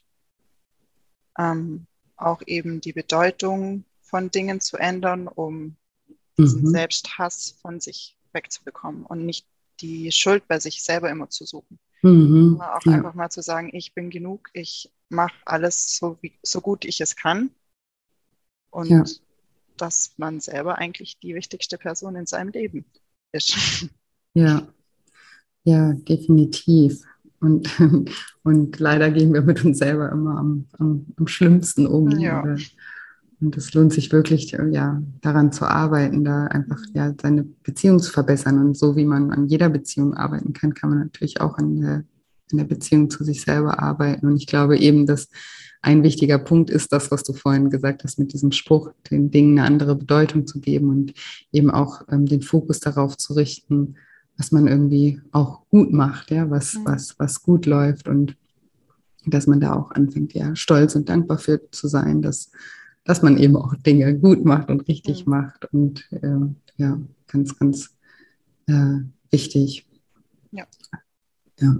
[1.38, 1.86] ähm,
[2.16, 3.84] auch eben die Bedeutung
[4.14, 5.74] von Dingen zu ändern, um
[6.38, 6.68] diesen mhm.
[6.68, 9.44] Selbsthass von sich wegzubekommen und nicht
[9.80, 11.80] die Schuld bei sich selber immer zu suchen.
[12.02, 12.60] Mhm.
[12.60, 12.92] Auch ja.
[12.92, 17.00] einfach mal zu sagen, ich bin genug, ich mache alles so, wie, so gut ich
[17.00, 17.50] es kann.
[18.70, 19.04] Und ja.
[19.78, 22.84] dass man selber eigentlich die wichtigste Person in seinem Leben
[23.32, 23.88] ist.
[24.36, 24.66] Ja,
[25.62, 27.02] ja, definitiv.
[27.40, 27.68] Und,
[28.42, 32.10] und leider gehen wir mit uns selber immer am, am, am schlimmsten um.
[32.18, 32.44] Ja.
[33.40, 38.12] Und es lohnt sich wirklich, ja, daran zu arbeiten, da einfach ja seine Beziehung zu
[38.12, 38.58] verbessern.
[38.58, 42.04] Und so wie man an jeder Beziehung arbeiten kann, kann man natürlich auch an der
[42.50, 44.26] in der Beziehung zu sich selber arbeiten.
[44.26, 45.28] Und ich glaube eben, dass
[45.82, 49.58] ein wichtiger Punkt ist das, was du vorhin gesagt hast, mit diesem Spruch, den Dingen
[49.58, 51.14] eine andere Bedeutung zu geben und
[51.52, 53.96] eben auch ähm, den Fokus darauf zu richten,
[54.36, 58.36] was man irgendwie auch gut macht, ja, was, was, was gut läuft und
[59.26, 62.50] dass man da auch anfängt, ja, stolz und dankbar für zu sein, dass,
[63.04, 65.30] dass man eben auch Dinge gut macht und richtig mhm.
[65.30, 66.38] macht und äh,
[66.76, 67.90] ja, ganz, ganz
[68.66, 69.00] äh,
[69.30, 69.86] wichtig.
[70.50, 70.64] Ja.
[71.60, 71.76] Ja.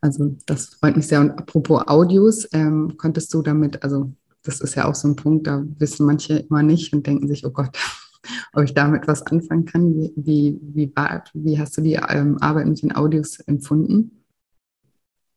[0.00, 1.20] Also das freut mich sehr.
[1.20, 5.46] Und apropos Audios, ähm, konntest du damit, also das ist ja auch so ein Punkt,
[5.46, 7.70] da wissen manche immer nicht und denken sich, oh Gott,
[8.52, 9.94] ob ich damit was anfangen kann.
[9.94, 14.21] Wie, wie, wie, war, wie hast du die ähm, Arbeit mit den Audios empfunden?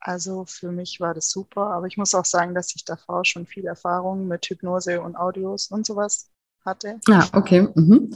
[0.08, 3.48] Also für mich war das super, aber ich muss auch sagen, dass ich davor schon
[3.48, 6.30] viel Erfahrung mit Hypnose und Audios und sowas
[6.64, 7.00] hatte.
[7.10, 7.68] Ah, okay.
[7.74, 8.14] Mhm.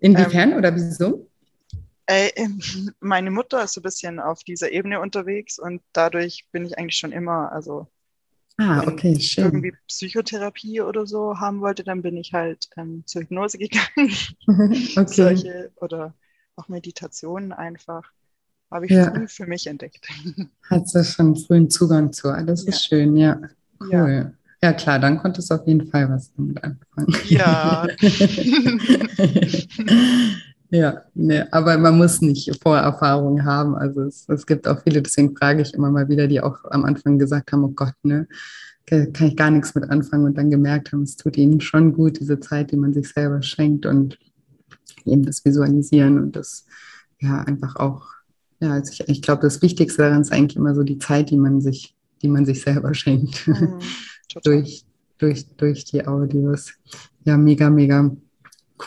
[0.00, 1.26] Inwiefern ähm, oder wieso?
[2.06, 2.30] Äh,
[3.00, 6.98] meine Mutter ist so ein bisschen auf dieser Ebene unterwegs und dadurch bin ich eigentlich
[6.98, 7.88] schon immer, also
[8.58, 9.46] Ah, okay, schön.
[9.46, 14.14] irgendwie Psychotherapie oder so haben wollte, dann bin ich halt ähm, zur Hypnose gegangen.
[14.46, 15.06] okay.
[15.06, 16.14] Solche oder
[16.54, 18.12] auch Meditationen einfach.
[18.72, 19.12] Habe ich ja.
[19.12, 20.08] früh für mich entdeckt.
[20.70, 22.28] Hat du schon frühen Zugang zu.
[22.46, 22.68] Das ja.
[22.70, 23.40] ist schön, ja.
[23.80, 23.92] Cool.
[23.92, 24.32] Ja.
[24.62, 24.72] ja.
[24.72, 27.14] klar, dann konntest du auf jeden Fall was damit anfangen.
[27.28, 27.86] Ja.
[30.74, 33.74] Ja, nee, aber man muss nicht Vorerfahrungen haben.
[33.74, 36.86] Also es, es gibt auch viele, deswegen frage ich immer mal wieder, die auch am
[36.86, 38.26] Anfang gesagt haben, oh Gott, ne,
[38.86, 42.20] kann ich gar nichts mit anfangen und dann gemerkt haben, es tut ihnen schon gut,
[42.20, 44.18] diese Zeit, die man sich selber schenkt und
[45.04, 46.64] eben das Visualisieren und das
[47.20, 48.06] ja einfach auch,
[48.62, 51.36] ja, also ich, ich glaube, das Wichtigste daran ist eigentlich immer so die Zeit, die
[51.36, 53.48] man sich, die man sich selber schenkt.
[53.48, 53.80] Mhm,
[54.44, 54.84] durch,
[55.18, 56.72] durch, durch die Audios.
[57.24, 58.16] Ja, mega, mega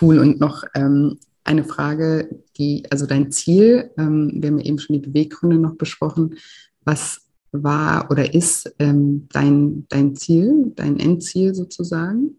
[0.01, 0.19] cool.
[0.19, 4.93] Und noch ähm, eine Frage, die, also dein Ziel, ähm, wir haben ja eben schon
[4.93, 6.37] die Beweggründe noch besprochen.
[6.85, 7.21] Was
[7.51, 12.37] war oder ist ähm, dein, dein Ziel, dein Endziel sozusagen?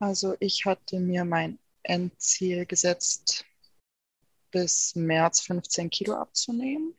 [0.00, 3.44] Also ich hatte mir mein Endziel gesetzt,
[4.56, 6.94] bis März 15 Kilo abzunehmen.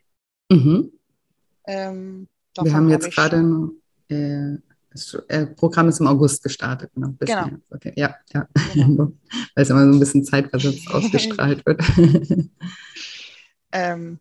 [0.52, 0.92] Mhm.
[1.66, 2.28] Ähm,
[2.62, 3.72] wir haben jetzt gerade
[4.10, 4.58] äh,
[4.92, 7.10] das äh, Programm ist im August gestartet, genau.
[7.10, 7.48] Bis genau.
[7.48, 7.62] März.
[7.72, 8.48] Okay, ja, ja.
[8.76, 9.06] Genau.
[9.56, 11.82] Weil es immer so ein bisschen zeitversetzt ausgestrahlt wird.
[13.72, 14.20] ähm,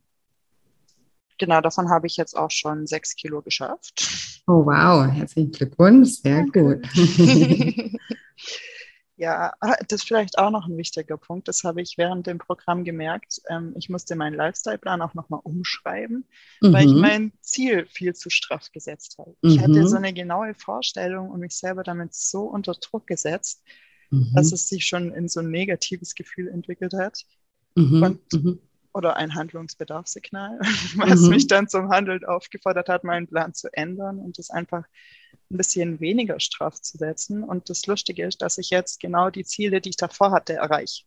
[1.37, 4.43] genau, davon habe ich jetzt auch schon sechs Kilo geschafft.
[4.47, 6.81] Oh wow, herzlichen Glückwunsch, sehr Danke.
[6.81, 6.89] gut.
[9.19, 11.49] Ja, ah, das ist vielleicht auch noch ein wichtiger Punkt.
[11.49, 13.41] Das habe ich während dem Programm gemerkt.
[13.49, 16.27] Ähm, ich musste meinen Lifestyle-Plan auch nochmal umschreiben,
[16.61, 16.73] mhm.
[16.73, 17.01] weil ich mhm.
[17.01, 19.35] mein Ziel viel zu straff gesetzt habe.
[19.41, 19.51] Mhm.
[19.51, 19.87] Ich hatte mhm.
[19.89, 23.63] so eine genaue Vorstellung und mich selber damit so unter Druck gesetzt,
[24.11, 24.33] mhm.
[24.35, 27.25] dass es sich schon in so ein negatives Gefühl entwickelt hat.
[27.75, 28.03] Mhm.
[28.03, 28.61] Und,
[28.93, 30.59] oder ein Handlungsbedarfssignal,
[30.97, 34.85] was mich dann zum Handeln aufgefordert hat, meinen Plan zu ändern und das einfach
[35.51, 37.43] ein bisschen weniger straff zu setzen.
[37.43, 41.05] Und das Lustige ist, dass ich jetzt genau die Ziele, die ich davor hatte, erreiche.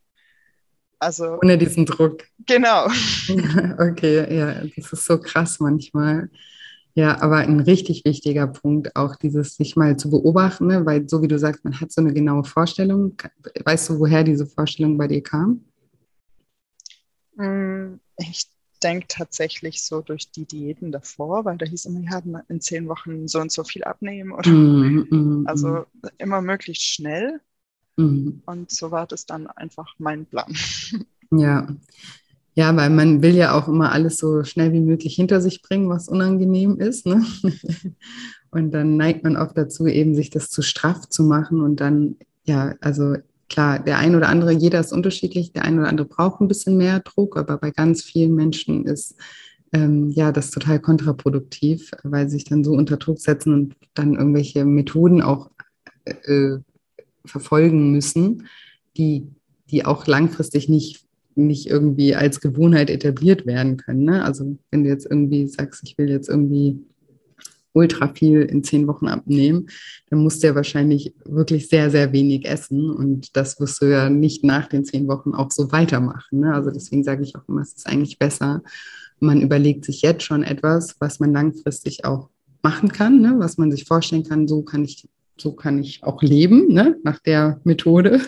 [0.99, 2.25] Also, Ohne diesen Druck.
[2.45, 2.85] Genau.
[3.79, 6.29] okay, ja, das ist so krass manchmal.
[6.93, 10.85] Ja, aber ein richtig wichtiger Punkt, auch dieses sich mal zu beobachten, ne?
[10.85, 13.15] weil so wie du sagst, man hat so eine genaue Vorstellung.
[13.63, 15.63] Weißt du, woher diese Vorstellung bei dir kam?
[17.37, 18.49] Hm, ich
[18.79, 23.27] denke tatsächlich so durch die Diäten davor, weil da hieß immer, ja, in zehn Wochen
[23.27, 26.07] so und so viel abnehmen oder mm, mm, also mm.
[26.17, 27.39] immer möglichst schnell.
[27.97, 28.41] Mm.
[28.45, 30.53] Und so war das dann einfach mein Plan.
[31.31, 31.67] Ja.
[32.55, 35.89] Ja, weil man will ja auch immer alles so schnell wie möglich hinter sich bringen,
[35.89, 37.05] was unangenehm ist.
[37.05, 37.23] Ne?
[38.51, 42.15] Und dann neigt man auch dazu, eben sich das zu straff zu machen und dann,
[42.45, 43.15] ja, also
[43.49, 46.77] klar, der ein oder andere, jeder ist unterschiedlich, der ein oder andere braucht ein bisschen
[46.77, 49.15] mehr Druck, aber bei ganz vielen Menschen ist
[49.73, 54.15] ähm, ja das total kontraproduktiv, weil sie sich dann so unter Druck setzen und dann
[54.15, 55.51] irgendwelche Methoden auch
[56.05, 56.57] äh,
[57.25, 58.47] verfolgen müssen,
[58.97, 59.27] die,
[59.69, 64.03] die auch langfristig nicht, nicht irgendwie als Gewohnheit etabliert werden können.
[64.03, 64.23] Ne?
[64.23, 66.79] Also wenn du jetzt irgendwie sagst, ich will jetzt irgendwie
[67.73, 69.67] ultra viel in zehn Wochen abnehmen,
[70.09, 72.89] dann musst du ja wahrscheinlich wirklich sehr, sehr wenig essen.
[72.89, 76.39] Und das wirst du ja nicht nach den zehn Wochen auch so weitermachen.
[76.39, 76.53] Ne?
[76.53, 78.61] Also deswegen sage ich auch immer, es ist eigentlich besser,
[79.19, 82.29] man überlegt sich jetzt schon etwas, was man langfristig auch
[82.61, 83.35] machen kann, ne?
[83.37, 85.07] was man sich vorstellen kann, so kann ich,
[85.41, 86.97] so kann ich auch leben, ne?
[87.03, 88.21] nach der Methode.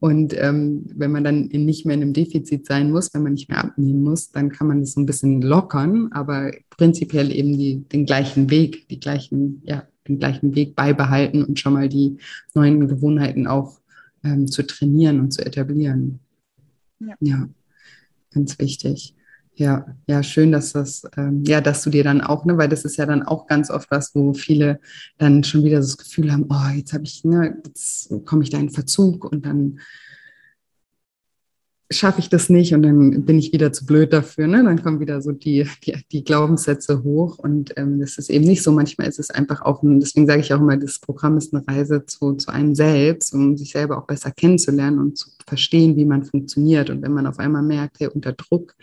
[0.00, 3.48] Und ähm, wenn man dann nicht mehr in einem Defizit sein muss, wenn man nicht
[3.48, 7.80] mehr abnehmen muss, dann kann man das so ein bisschen lockern, aber prinzipiell eben die,
[7.88, 12.18] den gleichen Weg, die gleichen, ja, den gleichen Weg beibehalten und schon mal die
[12.54, 13.80] neuen Gewohnheiten auch
[14.22, 16.20] ähm, zu trainieren und zu etablieren.
[17.00, 17.14] Ja.
[17.20, 17.48] ja,
[18.32, 19.14] ganz wichtig.
[19.58, 22.84] Ja, ja, schön, dass das, ähm, ja, dass du dir dann auch, ne, weil das
[22.84, 24.78] ist ja dann auch ganz oft was, wo viele
[25.18, 28.58] dann schon wieder das Gefühl haben, oh, jetzt habe ich, ne, jetzt komme ich da
[28.58, 29.80] in Verzug und dann
[31.90, 34.46] schaffe ich das nicht und dann bin ich wieder zu blöd dafür.
[34.46, 34.62] Ne?
[34.62, 38.62] Dann kommen wieder so die, die, die Glaubenssätze hoch und ähm, das ist eben nicht
[38.62, 38.70] so.
[38.70, 41.66] Manchmal ist es einfach auch, ein, deswegen sage ich auch immer, das Programm ist eine
[41.66, 46.04] Reise zu, zu einem selbst, um sich selber auch besser kennenzulernen und zu verstehen, wie
[46.04, 46.90] man funktioniert.
[46.90, 48.76] Und wenn man auf einmal merkt, hey, unter Druck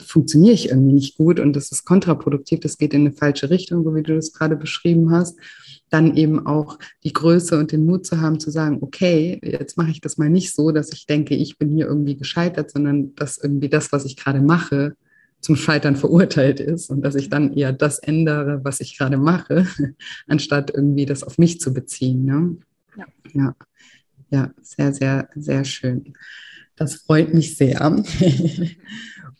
[0.00, 3.84] funktioniere ich irgendwie nicht gut und das ist kontraproduktiv, das geht in eine falsche Richtung,
[3.84, 5.38] so wie du das gerade beschrieben hast,
[5.90, 9.90] dann eben auch die Größe und den Mut zu haben, zu sagen, okay, jetzt mache
[9.90, 13.38] ich das mal nicht so, dass ich denke, ich bin hier irgendwie gescheitert, sondern dass
[13.38, 14.94] irgendwie das, was ich gerade mache,
[15.40, 19.66] zum Scheitern verurteilt ist und dass ich dann eher das ändere, was ich gerade mache,
[20.26, 22.24] anstatt irgendwie das auf mich zu beziehen.
[22.24, 22.56] Ne?
[22.96, 23.06] Ja.
[23.32, 23.56] ja.
[24.30, 26.12] Ja, sehr, sehr, sehr schön.
[26.76, 27.80] Das freut mich sehr.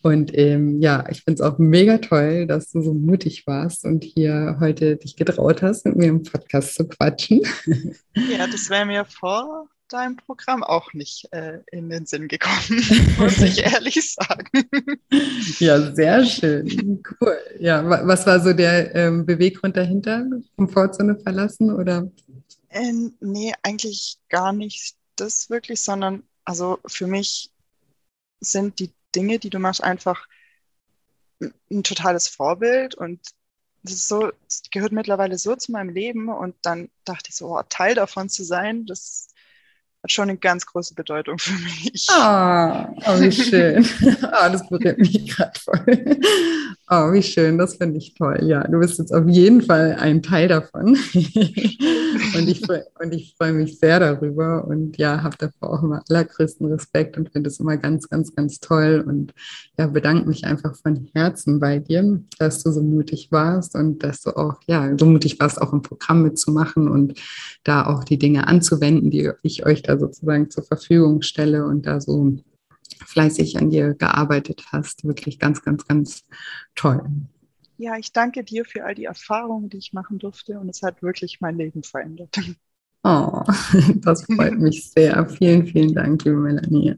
[0.03, 4.05] Und ähm, ja, ich finde es auch mega toll, dass du so mutig warst und
[4.05, 7.43] hier heute dich getraut hast, mit mir im Podcast zu quatschen.
[8.15, 12.85] Ja, das wäre mir vor deinem Programm auch nicht äh, in den Sinn gekommen,
[13.19, 14.69] muss ich ehrlich sagen.
[15.59, 17.03] Ja, sehr schön.
[17.21, 17.39] Cool.
[17.59, 20.27] Ja, was war so der ähm, Beweggrund dahinter?
[20.57, 22.11] Komfortzone verlassen oder?
[22.69, 27.51] Äh, nee, eigentlich gar nicht das wirklich, sondern also für mich
[28.41, 30.29] sind die Dinge, die du machst, einfach
[31.71, 33.21] ein totales Vorbild und
[33.83, 37.57] das ist so, das gehört mittlerweile so zu meinem Leben und dann dachte ich so,
[37.57, 39.29] oh, Teil davon zu sein, das
[40.03, 42.07] hat schon eine ganz große Bedeutung für mich.
[42.11, 43.85] Ah, oh, wie schön.
[44.05, 46.21] oh, das berührt mich gerade voll.
[46.89, 48.39] Oh, wie schön, das finde ich toll.
[48.43, 50.97] Ja, du bist jetzt auf jeden Fall ein Teil davon.
[52.35, 56.66] und ich, und ich freue mich sehr darüber und ja, habe davor auch immer allergrößten
[56.66, 59.33] Respekt und finde es immer ganz, ganz, ganz toll und
[59.79, 64.23] ja, bedanke mich einfach von Herzen bei dir, dass du so mutig warst und dass
[64.23, 67.14] du auch, ja, so mutig warst, auch im Programm mitzumachen und
[67.64, 72.01] da auch die Dinge anzuwenden, die ich euch da sozusagen zur Verfügung stelle und da
[72.01, 72.37] so
[73.07, 75.05] fleißig an dir gearbeitet hast.
[75.05, 76.25] Wirklich ganz, ganz, ganz
[76.75, 77.03] toll.
[77.79, 81.01] Ja, ich danke dir für all die Erfahrungen, die ich machen durfte und es hat
[81.01, 82.37] wirklich mein Leben verändert.
[83.05, 83.43] Oh,
[83.95, 85.24] das freut mich sehr.
[85.29, 86.97] Vielen, vielen Dank, liebe Melanie.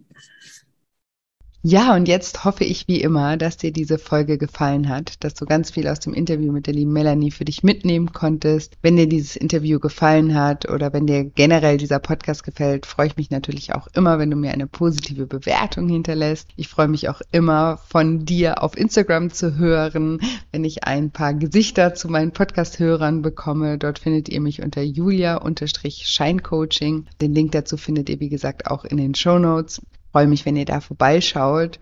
[1.63, 5.45] Ja, und jetzt hoffe ich wie immer, dass dir diese Folge gefallen hat, dass du
[5.45, 8.79] ganz viel aus dem Interview mit der lieben Melanie für dich mitnehmen konntest.
[8.81, 13.19] Wenn dir dieses Interview gefallen hat oder wenn dir generell dieser Podcast gefällt, freue ich
[13.19, 16.49] mich natürlich auch immer, wenn du mir eine positive Bewertung hinterlässt.
[16.57, 21.35] Ich freue mich auch immer von dir auf Instagram zu hören, wenn ich ein paar
[21.35, 23.77] Gesichter zu meinen Podcast-Hörern bekomme.
[23.77, 27.05] Dort findet ihr mich unter julia-scheincoaching.
[27.21, 29.83] Den Link dazu findet ihr, wie gesagt, auch in den Show Notes
[30.13, 31.79] freue mich, wenn ihr da vorbeischaut.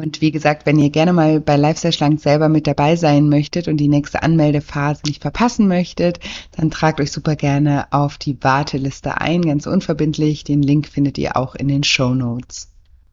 [0.00, 3.68] Und wie gesagt, wenn ihr gerne mal bei Lifestyle Schlank selber mit dabei sein möchtet
[3.68, 6.20] und die nächste Anmeldephase nicht verpassen möchtet,
[6.56, 10.42] dann tragt euch super gerne auf die Warteliste ein, ganz unverbindlich.
[10.42, 12.70] Den Link findet ihr auch in den Show Notes.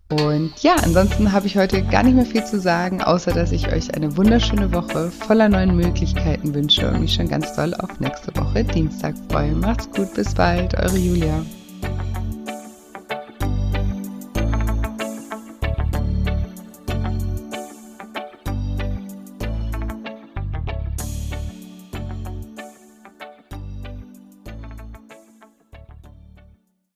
[0.09, 3.67] Und ja, ansonsten habe ich heute gar nicht mehr viel zu sagen, außer dass ich
[3.67, 8.33] euch eine wunderschöne Woche voller neuen Möglichkeiten wünsche und mich schon ganz doll auf nächste
[8.37, 9.51] Woche Dienstag freue.
[9.51, 11.45] Macht's gut, bis bald, eure Julia.